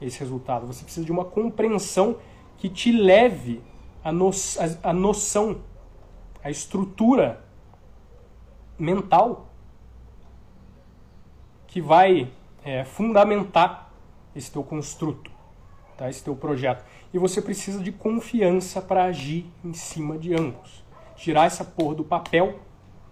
[0.00, 0.66] esse resultado.
[0.66, 2.16] Você precisa de uma compreensão
[2.56, 3.62] que te leve
[4.02, 5.60] a, no, a, a noção,
[6.42, 7.44] a estrutura
[8.76, 9.46] mental
[11.68, 12.28] que vai
[12.64, 13.81] é, fundamentar
[14.34, 15.30] esse teu construto,
[15.96, 16.08] tá?
[16.08, 16.84] esse teu projeto.
[17.12, 20.82] E você precisa de confiança para agir em cima de ambos.
[21.16, 22.58] Tirar essa porra do papel,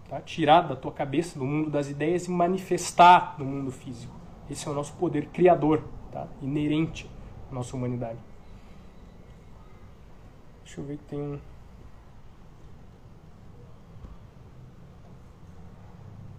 [0.08, 0.20] tá?
[0.20, 4.14] tirar da tua cabeça, do mundo das ideias e manifestar no mundo físico.
[4.50, 6.26] Esse é o nosso poder criador, tá?
[6.42, 7.08] inerente
[7.50, 8.18] à nossa humanidade.
[10.64, 11.38] Deixa eu ver que tem um.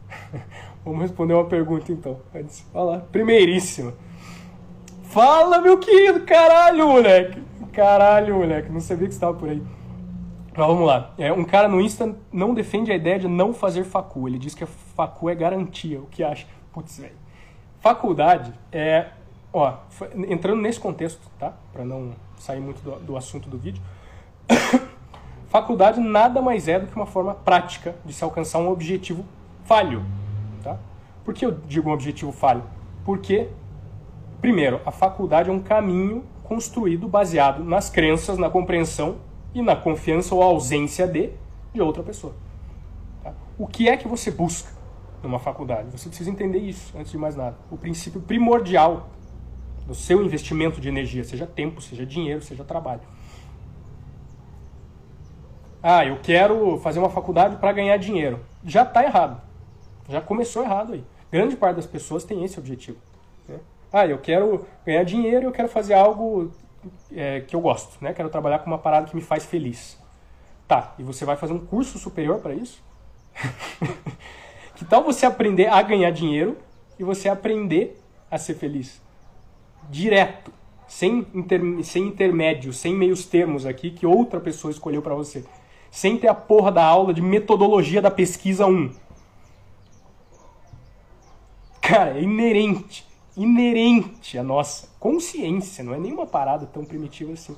[0.85, 2.19] Vamos responder uma pergunta então.
[2.33, 2.65] Antes.
[2.73, 2.99] Olha lá.
[2.99, 3.93] Primeiríssima.
[5.11, 6.21] Fala, meu querido!
[6.21, 7.43] Caralho, moleque!
[7.73, 8.71] Caralho, moleque!
[8.71, 9.61] Não sabia que você estava por aí.
[10.55, 11.13] Mas vamos lá.
[11.17, 14.25] É, um cara no Insta não defende a ideia de não fazer facu.
[14.29, 15.99] Ele diz que a facu é garantia.
[15.99, 16.47] O que acha?
[16.71, 17.15] Putz, velho.
[17.81, 19.07] Faculdade é...
[19.51, 19.73] Ó,
[20.29, 21.51] entrando nesse contexto, tá?
[21.73, 23.83] Para não sair muito do, do assunto do vídeo.
[25.49, 29.25] Faculdade nada mais é do que uma forma prática de se alcançar um objetivo
[29.65, 30.05] falho.
[30.63, 30.77] Tá?
[31.25, 32.63] Por que eu digo um objetivo falho?
[33.03, 33.49] Porque,
[34.41, 39.17] primeiro, a faculdade é um caminho construído baseado nas crenças, na compreensão
[39.53, 41.29] e na confiança ou ausência de,
[41.73, 42.33] de outra pessoa.
[43.23, 43.33] Tá?
[43.57, 44.69] O que é que você busca
[45.23, 45.89] numa faculdade?
[45.91, 47.55] Você precisa entender isso, antes de mais nada.
[47.69, 49.09] O princípio primordial
[49.87, 53.01] do seu investimento de energia, seja tempo, seja dinheiro, seja trabalho.
[55.83, 58.39] Ah, eu quero fazer uma faculdade para ganhar dinheiro.
[58.63, 59.41] Já está errado.
[60.07, 61.03] Já começou errado aí.
[61.31, 62.97] Grande parte das pessoas tem esse objetivo.
[63.47, 63.59] Né?
[63.91, 66.51] Ah, eu quero ganhar dinheiro eu quero fazer algo
[67.13, 68.13] é, que eu gosto, né?
[68.13, 69.97] Quero trabalhar com uma parada que me faz feliz.
[70.67, 72.81] Tá, e você vai fazer um curso superior para isso?
[74.75, 76.57] que tal você aprender a ganhar dinheiro
[76.97, 79.01] e você aprender a ser feliz?
[79.89, 80.53] Direto,
[80.87, 85.43] sem, inter, sem intermédio, sem meios termos aqui que outra pessoa escolheu para você.
[85.89, 88.93] Sem ter a porra da aula de metodologia da pesquisa 1.
[91.81, 97.55] Cara, é inerente inerente à nossa consciência, não é nenhuma parada tão primitiva assim.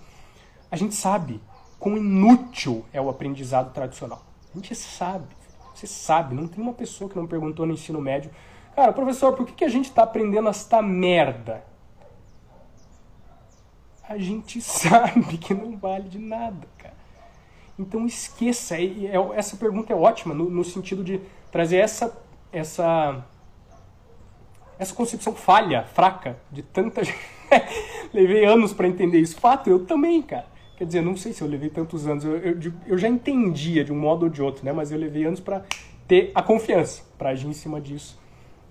[0.72, 1.42] A gente sabe
[1.80, 4.24] quão inútil é o aprendizado tradicional.
[4.54, 5.28] A gente sabe,
[5.74, 8.32] você sabe, não tem uma pessoa que não perguntou no ensino médio,
[8.76, 11.64] cara, professor, por que, a gente está aprendendo esta merda?
[14.08, 16.94] A gente sabe que não vale de nada, cara.
[17.78, 18.76] Então esqueça,
[19.36, 21.20] essa pergunta é ótima no, no sentido de
[21.52, 22.16] trazer essa,
[22.52, 23.26] essa
[24.80, 27.18] essa concepção falha, fraca, de tanta gente.
[28.14, 29.40] levei anos para entender isso.
[29.40, 30.46] Fato, eu também, cara.
[30.78, 32.26] Quer dizer, não sei se eu levei tantos anos.
[32.26, 34.74] Eu, eu, eu já entendia de um modo ou de outro, né?
[34.74, 35.64] Mas eu levei anos para
[36.08, 38.20] ter a confiança, para agir em cima disso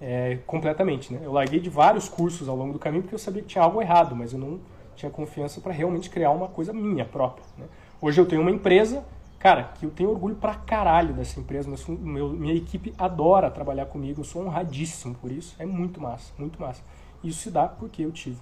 [0.02, 1.20] é, completamente, né?
[1.22, 3.80] Eu larguei de vários cursos ao longo do caminho porque eu sabia que tinha algo
[3.80, 4.60] errado, mas eu não
[4.96, 7.44] tinha confiança para realmente criar uma coisa minha própria.
[7.56, 7.64] Né?
[8.00, 9.04] Hoje eu tenho uma empresa
[9.42, 11.68] Cara, que eu tenho orgulho pra caralho dessa empresa.
[11.88, 14.20] Meu, minha equipe adora trabalhar comigo.
[14.20, 15.56] Eu sou honradíssimo por isso.
[15.58, 16.80] É muito massa, muito massa.
[17.24, 18.38] Isso se dá porque eu tive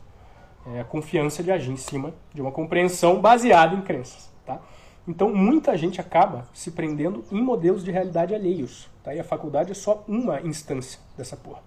[0.66, 4.30] é, a confiança de agir em cima de uma compreensão baseada em crenças.
[4.44, 4.60] Tá?
[5.08, 8.86] Então, muita gente acaba se prendendo em modelos de realidade alheios.
[9.02, 9.14] Tá?
[9.14, 11.62] E a faculdade é só uma instância dessa porra.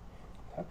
[0.56, 0.64] Tá?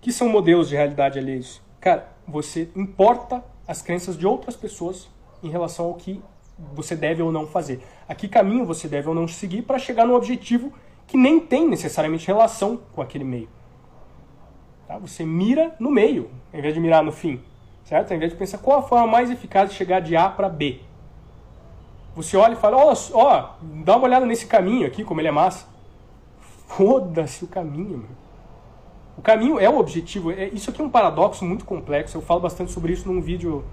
[0.00, 1.60] Que são modelos de realidade alheios?
[1.80, 5.08] Cara, você importa as crenças de outras pessoas
[5.42, 6.22] em relação ao que
[6.58, 7.82] você deve ou não fazer.
[8.08, 10.72] A que caminho você deve ou não seguir para chegar no objetivo
[11.06, 13.48] que nem tem necessariamente relação com aquele meio.
[14.86, 14.98] Tá?
[14.98, 17.40] Você mira no meio, em vez de mirar no fim.
[17.84, 18.12] Certo?
[18.12, 20.80] Em vez de pensar qual a forma mais eficaz de chegar de A para B.
[22.16, 25.28] Você olha e fala, ó, oh, oh, dá uma olhada nesse caminho aqui, como ele
[25.28, 25.66] é massa.
[26.66, 28.26] Foda-se o caminho, meu.
[29.16, 30.30] O caminho é o objetivo.
[30.30, 32.16] É, isso aqui é um paradoxo muito complexo.
[32.16, 33.64] Eu falo bastante sobre isso num vídeo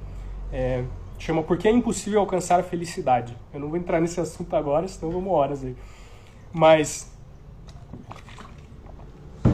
[0.51, 0.83] é,
[1.17, 3.35] chama Por que é impossível alcançar a felicidade.
[3.53, 5.75] Eu não vou entrar nesse assunto agora, senão vamos horas aí.
[6.51, 7.11] Mas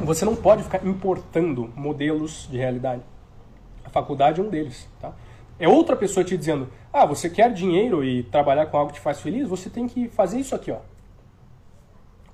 [0.04, 3.04] você não pode ficar importando modelos de realidade.
[3.84, 5.14] A faculdade é um deles, tá?
[5.60, 9.04] É outra pessoa te dizendo: "Ah, você quer dinheiro e trabalhar com algo que te
[9.04, 9.48] faz feliz?
[9.48, 10.80] Você tem que fazer isso aqui, ó".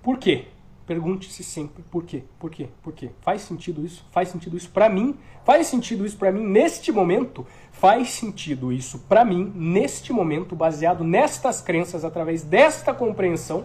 [0.01, 0.45] Por quê?
[0.85, 2.23] Pergunte-se sempre por quê?
[2.39, 2.69] Por quê?
[2.83, 3.09] Por quê?
[3.21, 4.05] Faz sentido isso?
[4.11, 5.17] Faz sentido isso para mim?
[5.43, 7.45] Faz sentido isso para mim neste momento?
[7.85, 13.63] Faz sentido isso para mim neste momento, baseado nestas crenças, através desta compreensão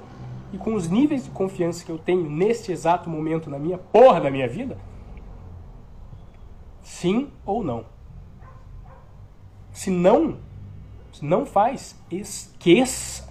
[0.52, 4.20] e com os níveis de confiança que eu tenho neste exato momento na minha porra
[4.20, 4.76] da minha vida?
[6.82, 7.86] Sim ou não?
[9.72, 10.36] Se não,
[11.14, 13.26] se não faz, esqueça.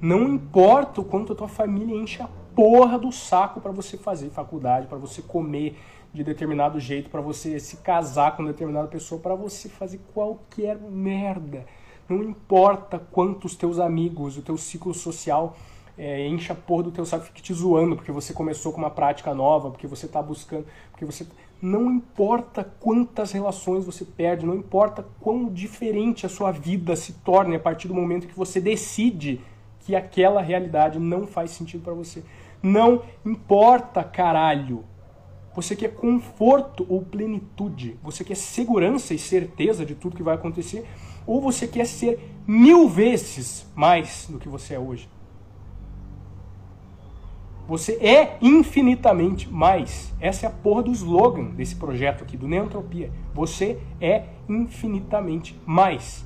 [0.00, 2.28] Não importa o quanto a tua família enche a
[2.58, 5.78] porra do saco para você fazer faculdade, para você comer
[6.12, 11.64] de determinado jeito, para você se casar com determinada pessoa, para você fazer qualquer merda.
[12.08, 15.56] Não importa quantos teus amigos, o teu ciclo social
[15.96, 18.90] é, enche a porra do teu saco, fique te zoando porque você começou com uma
[18.90, 21.28] prática nova, porque você está buscando, porque você
[21.62, 27.54] não importa quantas relações você perde, não importa quão diferente a sua vida se torne
[27.54, 29.40] a partir do momento que você decide
[29.88, 32.24] que aquela realidade não faz sentido para você.
[32.62, 34.84] Não importa, caralho.
[35.54, 37.98] Você quer conforto ou plenitude?
[38.02, 40.86] Você quer segurança e certeza de tudo que vai acontecer?
[41.26, 45.08] Ou você quer ser mil vezes mais do que você é hoje?
[47.68, 50.14] Você é infinitamente mais.
[50.18, 53.12] Essa é a porra do slogan desse projeto aqui, do Neantropia.
[53.34, 56.24] Você é infinitamente mais.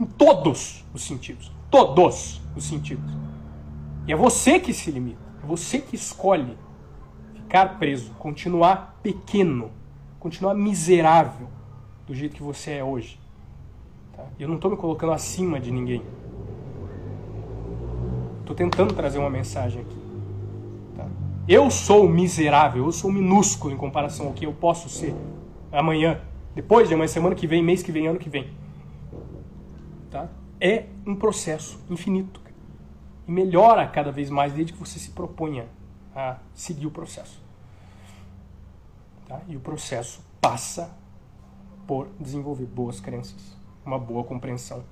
[0.00, 1.52] Em todos os sentidos.
[1.70, 3.12] Todos os sentidos.
[4.06, 6.56] E é você que se limita, é você que escolhe
[7.34, 9.70] ficar preso, continuar pequeno,
[10.20, 11.48] continuar miserável
[12.06, 13.18] do jeito que você é hoje.
[14.16, 14.24] Tá?
[14.38, 16.02] Eu não estou me colocando acima de ninguém.
[18.40, 19.96] Estou tentando trazer uma mensagem aqui.
[20.96, 21.08] Tá?
[21.48, 25.14] Eu sou miserável, eu sou minúsculo em comparação ao que eu posso ser
[25.72, 26.20] amanhã,
[26.54, 28.50] depois de amanhã, semana que vem, mês que vem, ano que vem.
[30.10, 30.28] Tá?
[30.60, 32.45] É um processo infinito.
[33.26, 35.66] E melhora cada vez mais desde que você se proponha
[36.14, 37.42] a seguir o processo.
[39.26, 39.40] Tá?
[39.48, 40.96] E o processo passa
[41.86, 44.84] por desenvolver boas crenças, uma boa compreensão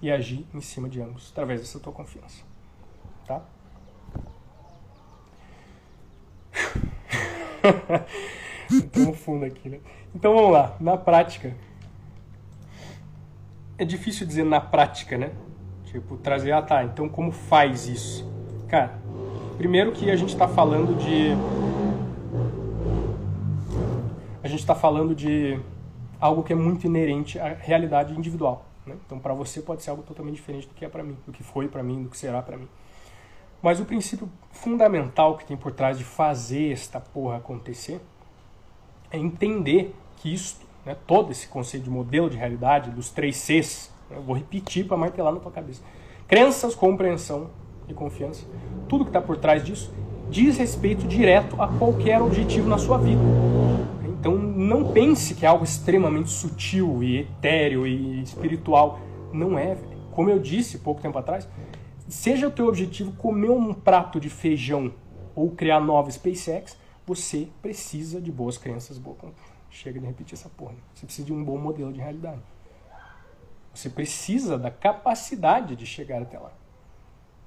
[0.00, 2.42] e agir em cima de ambos através dessa tua confiança.
[3.26, 3.42] Tá?
[8.70, 9.80] Estamos fundo aqui, né?
[10.14, 11.54] Então vamos lá, na prática.
[13.78, 15.32] É difícil dizer na prática, né?
[15.92, 18.26] Tipo, trazer, ah tá, então como faz isso?
[18.66, 18.98] Cara,
[19.58, 21.32] primeiro que a gente está falando de.
[24.42, 25.60] A gente está falando de
[26.18, 28.64] algo que é muito inerente à realidade individual.
[28.86, 28.96] Né?
[29.04, 31.42] Então, para você pode ser algo totalmente diferente do que é para mim, do que
[31.42, 32.68] foi para mim, do que será para mim.
[33.62, 38.00] Mas o princípio fundamental que tem por trás de fazer esta porra acontecer
[39.10, 43.91] é entender que isto, né, todo esse conceito de modelo de realidade, dos três Cs,
[44.14, 45.82] eu vou repetir para martelar na tua cabeça.
[46.26, 47.50] Crenças, compreensão
[47.88, 48.44] e confiança.
[48.88, 49.92] Tudo que está por trás disso
[50.30, 53.20] diz respeito direto a qualquer objetivo na sua vida.
[54.06, 59.00] Então não pense que é algo extremamente sutil e etéreo e espiritual.
[59.32, 59.76] Não é.
[60.12, 61.48] Como eu disse pouco tempo atrás,
[62.08, 64.92] seja o teu objetivo comer um prato de feijão
[65.34, 68.98] ou criar nova SpaceX, você precisa de boas crenças.
[68.98, 69.16] Boa...
[69.68, 70.74] Chega de repetir essa porra.
[70.94, 72.40] Você precisa de um bom modelo de realidade.
[73.74, 76.52] Você precisa da capacidade de chegar até lá.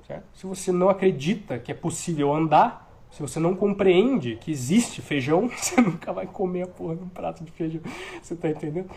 [0.08, 0.26] Certo?
[0.34, 5.48] Se você não acredita que é possível andar, se você não compreende que existe feijão,
[5.56, 7.82] você nunca vai comer a porra de um prato de feijão.
[8.22, 8.90] Você está entendendo?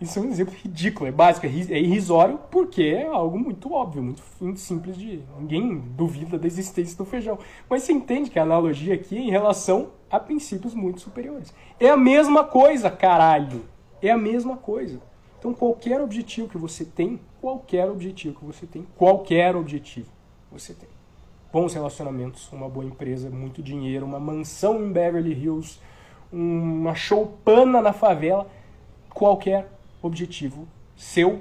[0.00, 4.02] Isso é um exemplo ridículo, é básico, é, é irrisório, porque é algo muito óbvio,
[4.02, 5.22] muito, muito simples de.
[5.38, 7.38] Ninguém duvida da existência do feijão.
[7.68, 11.52] Mas você entende que a analogia aqui é em relação a princípios muito superiores.
[11.78, 13.64] É a mesma coisa, caralho.
[14.02, 15.00] É a mesma coisa.
[15.46, 20.10] Então, qualquer objetivo que você tem, qualquer objetivo que você tem, qualquer objetivo
[20.50, 20.88] você tem.
[21.52, 25.78] Bons relacionamentos, uma boa empresa, muito dinheiro, uma mansão em Beverly Hills,
[26.32, 28.50] uma choupana na favela,
[29.08, 29.70] qualquer
[30.02, 30.66] objetivo
[30.96, 31.40] seu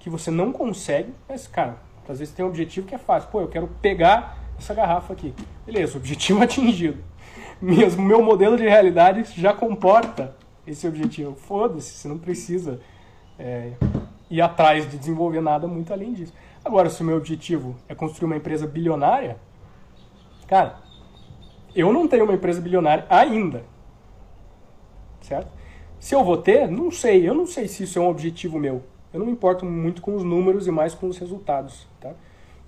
[0.00, 1.76] que você não consegue, mas, cara,
[2.08, 3.30] às vezes tem um objetivo que é fácil.
[3.30, 5.32] Pô, eu quero pegar essa garrafa aqui.
[5.64, 6.98] Beleza, objetivo atingido.
[7.62, 10.36] Mesmo meu modelo de realidade já comporta
[10.66, 11.36] esse objetivo.
[11.36, 12.80] Foda-se, você não precisa
[13.38, 13.72] é,
[14.30, 16.32] ir atrás de desenvolver nada muito além disso.
[16.64, 19.36] Agora, se o meu objetivo é construir uma empresa bilionária,
[20.46, 20.76] cara,
[21.74, 23.64] eu não tenho uma empresa bilionária ainda.
[25.20, 25.52] Certo?
[25.98, 27.28] Se eu vou ter, não sei.
[27.28, 28.82] Eu não sei se isso é um objetivo meu.
[29.12, 31.86] Eu não me importo muito com os números e mais com os resultados.
[32.00, 32.12] Tá?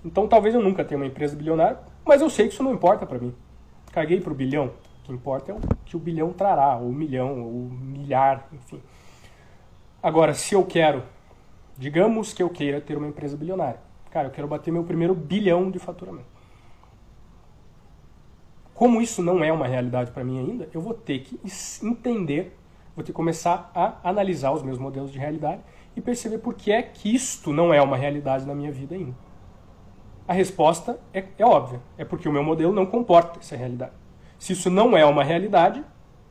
[0.03, 3.05] Então talvez eu nunca tenha uma empresa bilionária, mas eu sei que isso não importa
[3.05, 3.35] para mim.
[3.91, 4.71] Caguei pro bilhão.
[5.01, 8.47] O que importa é o que o bilhão trará, ou o milhão, ou o milhar,
[8.51, 8.81] enfim.
[10.07, 11.03] Agora, se eu quero,
[11.77, 13.81] digamos que eu queira ter uma empresa bilionária.
[14.09, 16.29] Cara, eu quero bater meu primeiro bilhão de faturamento.
[18.73, 21.37] Como isso não é uma realidade para mim ainda, eu vou ter que
[21.83, 22.57] entender
[22.95, 25.59] vou ter que começar a analisar os meus modelos de realidade
[25.93, 29.17] e perceber por que é que isto não é uma realidade na minha vida ainda.
[30.25, 33.91] A resposta é, é óbvia, é porque o meu modelo não comporta essa realidade.
[34.39, 35.83] Se isso não é uma realidade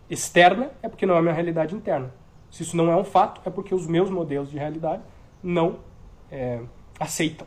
[0.08, 2.10] externa, é porque não é uma realidade interna.
[2.50, 5.02] Se isso não é um fato, é porque os meus modelos de realidade
[5.42, 5.78] não
[6.30, 6.60] é,
[6.98, 7.46] aceitam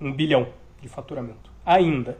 [0.00, 0.48] um bilhão
[0.80, 2.18] de faturamento ainda.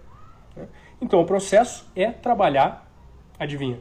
[0.57, 0.66] Né?
[1.01, 2.91] Então o processo é trabalhar,
[3.39, 3.80] adivinha,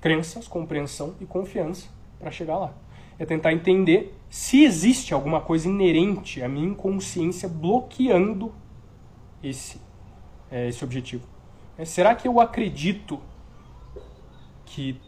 [0.00, 2.72] crenças, compreensão e confiança para chegar lá.
[3.18, 8.54] É tentar entender se existe alguma coisa inerente à minha inconsciência bloqueando
[9.42, 9.80] esse,
[10.50, 11.26] é, esse objetivo.
[11.76, 13.20] É, será que eu acredito
[14.64, 15.00] que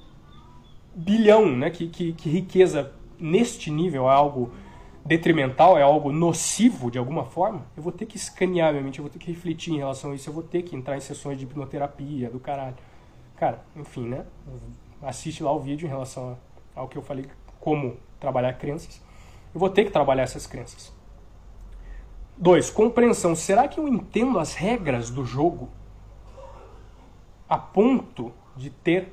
[0.95, 4.53] bilhão, né, que, que, que riqueza neste nível é algo
[5.05, 9.03] detrimental, é algo nocivo de alguma forma, eu vou ter que escanear minha mente, eu
[9.03, 11.39] vou ter que refletir em relação a isso, eu vou ter que entrar em sessões
[11.39, 12.77] de hipnoterapia do caralho.
[13.37, 14.27] Cara, enfim, né?
[15.03, 16.37] Assiste lá o vídeo em relação
[16.75, 17.27] ao que eu falei,
[17.59, 19.01] como trabalhar crenças.
[19.55, 20.93] Eu vou ter que trabalhar essas crenças.
[22.37, 23.35] Dois, compreensão.
[23.35, 25.71] Será que eu entendo as regras do jogo
[27.49, 29.13] a ponto de ter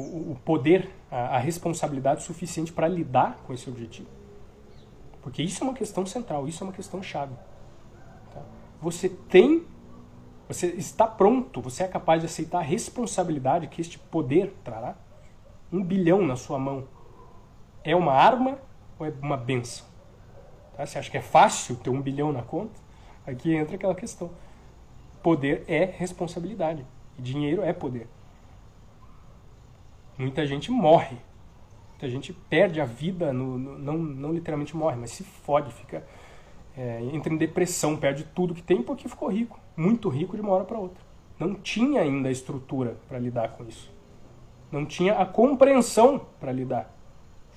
[0.00, 4.08] o, poder, a, a responsabilidade suficiente para lidar com esse objetivo?
[5.22, 7.34] Porque isso é uma questão central, isso é uma questão chave.
[8.32, 8.42] Tá?
[8.80, 9.66] Você tem
[10.46, 14.94] você está pronto, você é capaz de aceitar a responsabilidade que este poder trará?
[15.72, 16.86] Um bilhão na sua mão
[17.82, 18.58] é uma arma
[18.98, 19.86] ou é uma benção?
[20.76, 20.84] Tá?
[20.84, 22.78] Você acha que é fácil ter um bilhão na conta?
[23.26, 24.30] Aqui entra aquela questão.
[25.22, 26.84] Poder é responsabilidade.
[27.18, 28.06] Dinheiro é poder.
[30.16, 31.16] Muita gente morre.
[31.90, 36.06] Muita gente perde a vida, no, no não, não literalmente morre, mas se fode, fica,
[36.76, 39.58] é, entra em depressão, perde tudo que tem porque ficou rico.
[39.76, 41.02] Muito rico de uma hora para outra.
[41.38, 43.92] Não tinha ainda a estrutura para lidar com isso.
[44.70, 46.92] Não tinha a compreensão para lidar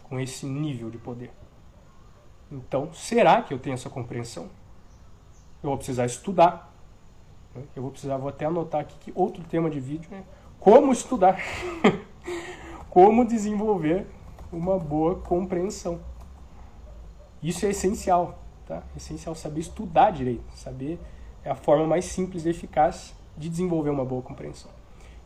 [0.04, 1.32] com esse nível de poder.
[2.52, 4.46] Então, será que eu tenho essa compreensão?
[5.62, 6.74] Eu vou precisar estudar.
[7.76, 10.24] Eu vou precisar, vou até anotar aqui que outro tema de vídeo é
[10.60, 11.38] como estudar.
[12.98, 14.08] como desenvolver
[14.52, 16.00] uma boa compreensão.
[17.44, 18.82] Isso é essencial, tá?
[18.96, 21.00] É essencial saber estudar direito, saber
[21.46, 24.72] é a forma mais simples e eficaz de desenvolver uma boa compreensão.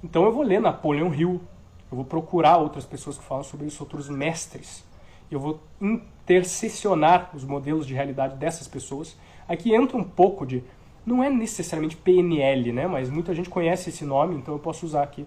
[0.03, 1.39] Então eu vou ler Napoleon Hill,
[1.89, 4.84] eu vou procurar outras pessoas que falam sobre isso, outros mestres.
[5.32, 9.15] Eu vou intercessionar os modelos de realidade dessas pessoas.
[9.47, 10.61] Aqui entra um pouco de.
[11.05, 12.86] Não é necessariamente PNL, né?
[12.86, 15.26] mas muita gente conhece esse nome, então eu posso usar aqui.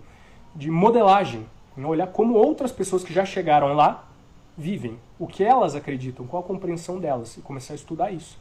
[0.54, 1.46] De modelagem.
[1.76, 4.08] Olhar como outras pessoas que já chegaram lá
[4.56, 8.38] vivem, o que elas acreditam, qual a compreensão delas, e começar a estudar isso.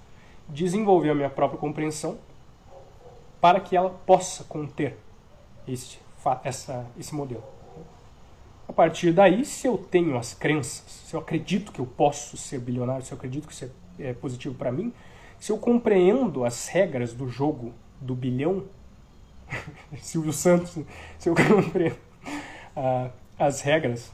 [0.47, 2.17] Desenvolver a minha própria compreensão
[3.41, 4.97] para que ela possa conter
[5.67, 5.97] esse,
[6.43, 7.43] essa, esse modelo.
[8.67, 12.59] A partir daí, se eu tenho as crenças, se eu acredito que eu posso ser
[12.59, 13.69] bilionário, se eu acredito que isso
[13.99, 14.93] é, é positivo para mim,
[15.39, 18.63] se eu compreendo as regras do jogo do bilhão,
[19.99, 20.77] Silvio Santos,
[21.19, 21.97] se eu compreendo
[22.77, 24.11] uh, as regras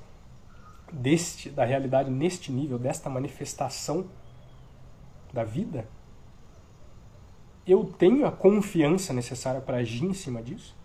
[0.91, 4.07] deste da realidade neste nível, desta manifestação
[5.32, 5.88] da vida,
[7.65, 10.76] eu tenho a confiança necessária para agir em cima disso?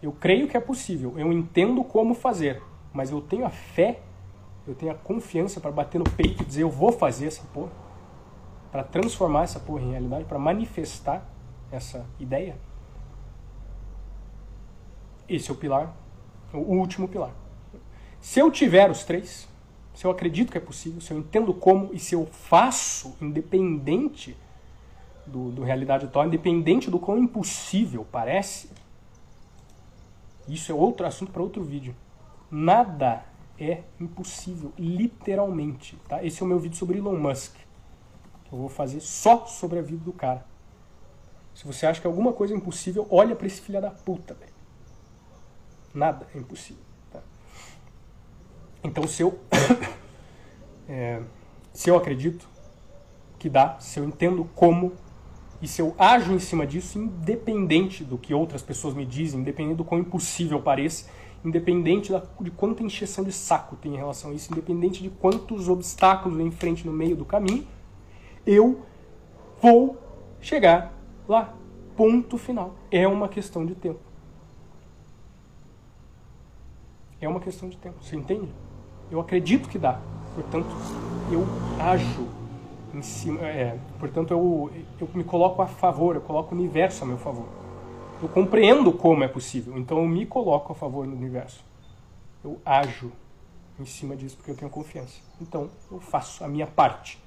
[0.00, 2.62] Eu creio que é possível, eu entendo como fazer,
[2.92, 4.00] mas eu tenho a fé,
[4.66, 7.72] eu tenho a confiança para bater no peito e dizer eu vou fazer essa porra,
[8.70, 11.26] para transformar essa porra em realidade, para manifestar
[11.70, 12.56] essa ideia.
[15.28, 15.94] Esse é o pilar,
[16.58, 17.34] o último pilar.
[18.20, 19.48] Se eu tiver os três,
[19.94, 24.36] se eu acredito que é possível, se eu entendo como e se eu faço, independente
[25.26, 28.70] do, do realidade atual, independente do quão impossível parece,
[30.48, 31.94] isso é outro assunto para outro vídeo.
[32.50, 33.24] Nada
[33.58, 35.96] é impossível, literalmente.
[36.08, 36.24] Tá?
[36.24, 37.54] Esse é o meu vídeo sobre Elon Musk.
[38.50, 40.44] eu vou fazer só sobre a vida do cara.
[41.54, 44.34] Se você acha que alguma coisa é impossível, olha para esse filho da puta.
[44.34, 44.53] Véio.
[45.94, 46.82] Nada é impossível.
[47.10, 47.20] Tá?
[48.82, 49.38] Então, se eu,
[50.88, 51.22] é,
[51.72, 52.48] se eu acredito
[53.38, 54.92] que dá, se eu entendo como
[55.62, 59.76] e se eu ajo em cima disso, independente do que outras pessoas me dizem, independente
[59.76, 61.08] do quão impossível pareça,
[61.44, 65.68] independente da, de quanta encheção de saco tem em relação a isso, independente de quantos
[65.68, 67.66] obstáculos em frente no meio do caminho,
[68.46, 68.82] eu
[69.62, 69.98] vou
[70.40, 70.92] chegar
[71.28, 71.54] lá.
[71.96, 72.74] Ponto final.
[72.90, 74.00] É uma questão de tempo.
[77.20, 78.02] É uma questão de tempo.
[78.02, 78.48] Você entende?
[79.10, 80.00] Eu acredito que dá.
[80.34, 80.68] Portanto,
[81.30, 81.44] eu
[81.80, 82.28] ajo
[82.92, 83.40] em cima.
[83.42, 87.46] É, portanto, eu, eu me coloco a favor, eu coloco o universo a meu favor.
[88.22, 91.64] Eu compreendo como é possível, então eu me coloco a favor do universo.
[92.42, 93.12] Eu ajo
[93.78, 95.20] em cima disso porque eu tenho confiança.
[95.40, 97.18] Então, eu faço a minha parte.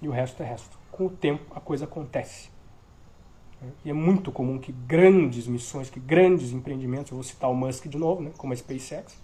[0.00, 0.78] E o resto é resto.
[0.90, 2.51] Com o tempo, a coisa acontece.
[3.84, 7.86] E é muito comum que grandes missões, que grandes empreendimentos, eu vou citar o Musk
[7.86, 9.16] de novo, né, como a SpaceX,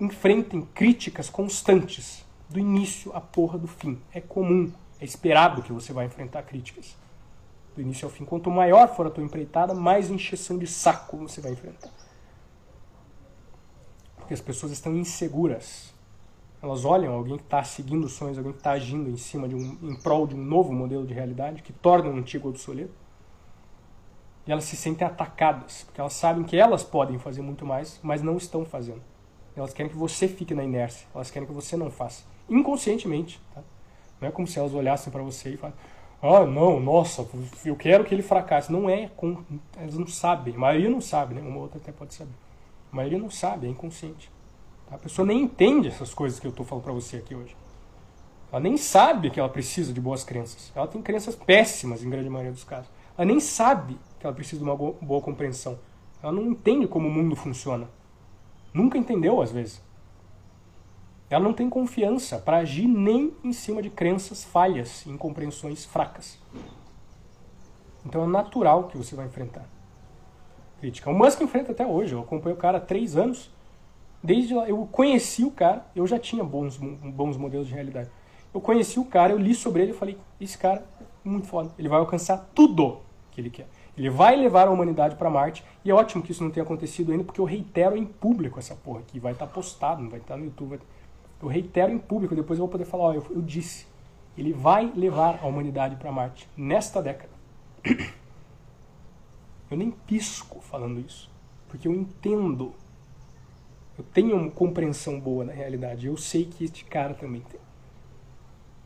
[0.00, 4.00] enfrentem críticas constantes do início à porra do fim.
[4.12, 6.96] É comum, é esperado que você vai enfrentar críticas.
[7.74, 8.24] Do início ao fim.
[8.24, 11.90] Quanto maior for a tua empreitada, mais encheção de saco você vai enfrentar.
[14.16, 15.92] Porque as pessoas estão inseguras.
[16.62, 19.78] Elas olham alguém que está seguindo sonhos, alguém que está agindo em cima de um,
[19.82, 22.94] em prol de um novo modelo de realidade que torna o antigo obsoleto.
[24.46, 28.22] E elas se sentem atacadas, porque elas sabem que elas podem fazer muito mais, mas
[28.22, 29.02] não estão fazendo.
[29.56, 33.40] Elas querem que você fique na inércia, elas querem que você não faça inconscientemente.
[33.54, 33.62] Tá?
[34.20, 35.80] Não é como se elas olhassem para você e falassem,
[36.22, 37.26] ah, não, nossa,
[37.64, 38.72] eu quero que ele fracasse.
[38.72, 39.10] Não é,
[39.76, 41.40] elas não sabem, a maioria não sabe, né?
[41.40, 42.34] uma outra até pode saber.
[42.92, 44.30] A maioria não sabe, é inconsciente.
[44.90, 47.56] A pessoa nem entende essas coisas que eu estou falando para você aqui hoje.
[48.52, 50.70] Ela nem sabe que ela precisa de boas crenças.
[50.74, 52.88] Ela tem crenças péssimas, em grande maioria dos casos.
[53.18, 55.78] Ela nem sabe que ela precisa de uma boa compreensão.
[56.22, 57.88] Ela não entende como o mundo funciona.
[58.72, 59.82] Nunca entendeu, às vezes.
[61.28, 66.38] Ela não tem confiança para agir nem em cima de crenças falhas, incompreensões fracas.
[68.04, 69.66] Então é natural que você vai enfrentar
[70.86, 71.10] crítica.
[71.10, 72.12] O Musk enfrenta até hoje.
[72.12, 73.50] Eu acompanho o cara há três anos.
[74.22, 78.10] Desde lá, eu conheci o cara, eu já tinha bons, bons modelos de realidade.
[78.52, 81.70] Eu conheci o cara, eu li sobre ele e falei, esse cara é muito foda.
[81.78, 83.00] Ele vai alcançar tudo
[83.30, 83.68] que ele quer.
[83.96, 85.64] Ele vai levar a humanidade para Marte.
[85.84, 88.74] E é ótimo que isso não tenha acontecido ainda, porque eu reitero em público essa
[88.74, 89.18] porra aqui.
[89.18, 90.78] Vai estar tá postado, não vai estar tá no YouTube.
[91.40, 93.86] Eu reitero em público, depois eu vou poder falar, ó, eu, eu disse.
[94.36, 97.32] Ele vai levar a humanidade para Marte nesta década.
[99.68, 101.28] Eu nem pisco falando isso,
[101.68, 102.72] porque eu entendo.
[103.98, 106.06] Eu tenho uma compreensão boa na realidade.
[106.06, 107.60] Eu sei que este cara também tem.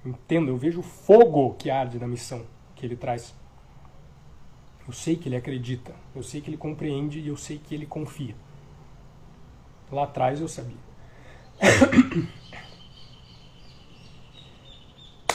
[0.04, 2.44] Entendo, eu vejo o fogo que arde na missão
[2.74, 3.34] que ele traz.
[4.86, 7.86] Eu sei que ele acredita, eu sei que ele compreende e eu sei que ele
[7.86, 8.34] confia.
[9.92, 10.76] Lá atrás eu sabia.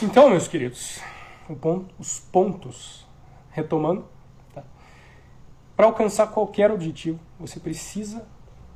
[0.04, 1.00] Então, meus queridos,
[1.62, 3.08] ponto, os pontos,
[3.52, 4.06] retomando,
[4.54, 4.62] tá?
[5.74, 8.28] para alcançar qualquer objetivo, você precisa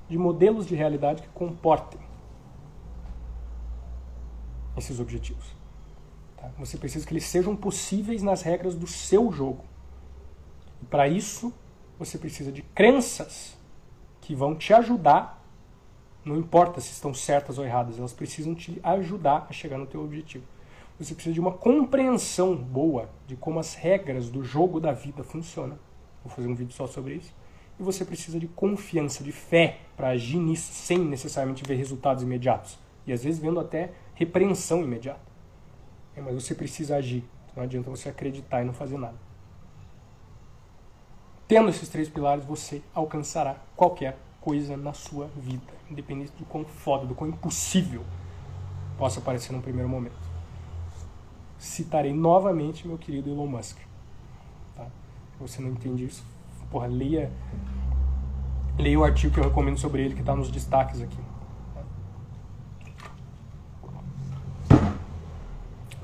[0.09, 1.99] de modelos de realidade que comportem
[4.75, 5.45] esses objetivos.
[6.35, 6.49] Tá?
[6.57, 9.63] Você precisa que eles sejam possíveis nas regras do seu jogo.
[10.81, 11.53] E para isso,
[11.97, 13.57] você precisa de crenças
[14.21, 15.43] que vão te ajudar,
[16.23, 20.03] não importa se estão certas ou erradas, elas precisam te ajudar a chegar no teu
[20.03, 20.45] objetivo.
[20.99, 25.79] Você precisa de uma compreensão boa de como as regras do jogo da vida funcionam.
[26.23, 27.33] Vou fazer um vídeo só sobre isso.
[27.79, 32.77] E você precisa de confiança, de fé para agir nisso sem necessariamente ver resultados imediatos.
[33.07, 35.21] E às vezes vendo até repreensão imediata.
[36.15, 37.23] É, mas você precisa agir.
[37.55, 39.15] Não adianta você acreditar e não fazer nada.
[41.47, 47.05] Tendo esses três pilares, você alcançará qualquer coisa na sua vida, independente do quão foda,
[47.05, 48.03] do quão impossível
[48.97, 50.17] possa parecer num primeiro momento.
[51.57, 53.77] Citarei novamente meu querido Elon Musk.
[54.75, 54.85] Tá?
[54.85, 56.23] Se você não entende isso,
[56.69, 57.31] porra, leia,
[58.77, 61.17] leia o artigo que eu recomendo sobre ele, que está nos destaques aqui.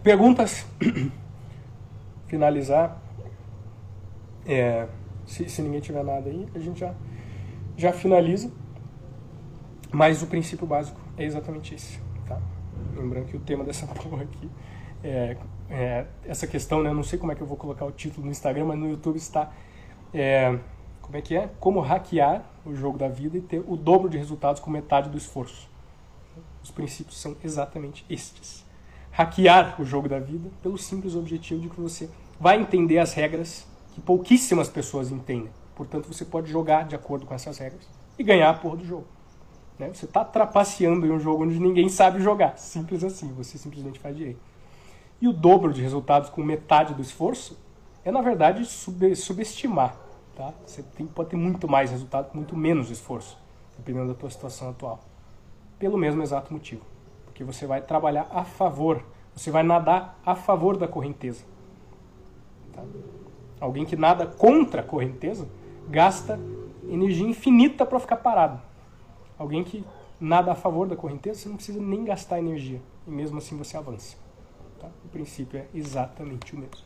[0.04, 0.66] Perguntas?
[2.28, 3.02] Finalizar.
[4.46, 4.88] É,
[5.26, 6.94] se, se ninguém tiver nada aí, a gente já,
[7.76, 8.52] já finaliza.
[9.92, 12.00] Mas o princípio básico é exatamente esse.
[12.28, 12.40] Tá?
[12.96, 14.50] Lembrando que o tema dessa porra aqui
[15.04, 15.38] é,
[15.70, 16.90] é essa questão, né?
[16.90, 18.90] Eu não sei como é que eu vou colocar o título no Instagram, mas no
[18.90, 19.52] YouTube está.
[20.18, 20.58] É,
[21.02, 21.50] como é que é?
[21.60, 25.18] Como hackear o jogo da vida e ter o dobro de resultados com metade do
[25.18, 25.68] esforço.
[26.64, 28.66] Os princípios são exatamente estes.
[29.12, 32.10] Hackear o jogo da vida pelo simples objetivo de que você
[32.40, 35.52] vai entender as regras que pouquíssimas pessoas entendem.
[35.76, 37.86] Portanto, você pode jogar de acordo com essas regras
[38.18, 39.08] e ganhar a porra do jogo.
[39.78, 39.90] Né?
[39.94, 42.58] Você está trapaceando em um jogo onde ninguém sabe jogar.
[42.58, 44.40] Simples assim, você simplesmente faz direito.
[45.20, 47.58] E o dobro de resultados com metade do esforço
[48.06, 50.05] é, na verdade, sub subestimar.
[50.36, 50.54] Tá?
[50.66, 53.38] Você tem, pode ter muito mais resultado com muito menos esforço,
[53.78, 55.00] dependendo da tua situação atual.
[55.80, 56.82] Pelo mesmo exato motivo.
[57.26, 59.02] Porque você vai trabalhar a favor,
[59.34, 61.46] você vai nadar a favor da correnteza.
[62.74, 62.84] Tá?
[63.60, 65.48] Alguém que nada contra a correnteza
[65.88, 66.40] gasta
[66.90, 68.62] energia infinita para ficar parado.
[69.38, 69.86] Alguém que
[70.20, 72.82] nada a favor da correnteza, você não precisa nem gastar energia.
[73.08, 74.18] E mesmo assim você avança.
[74.80, 74.90] Tá?
[75.06, 76.86] O princípio é exatamente o mesmo.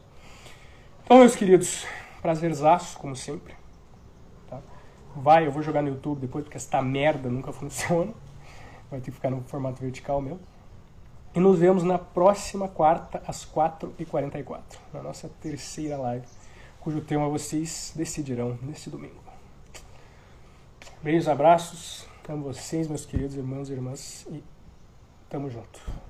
[1.03, 1.85] Então, meus queridos,
[2.21, 3.55] prazerzaço, como sempre.
[4.49, 4.59] Tá?
[5.15, 8.13] Vai, eu vou jogar no YouTube depois, porque esta merda nunca funciona.
[8.89, 10.39] Vai ter que ficar no formato vertical mesmo.
[11.33, 14.61] E nos vemos na próxima quarta, às 4h44,
[14.91, 16.25] na nossa terceira live
[16.79, 19.21] cujo tema vocês decidirão neste domingo.
[21.03, 22.07] Beijos, abraços.
[22.27, 24.43] Amo vocês, meus queridos irmãos e irmãs, e
[25.29, 26.08] tamo junto.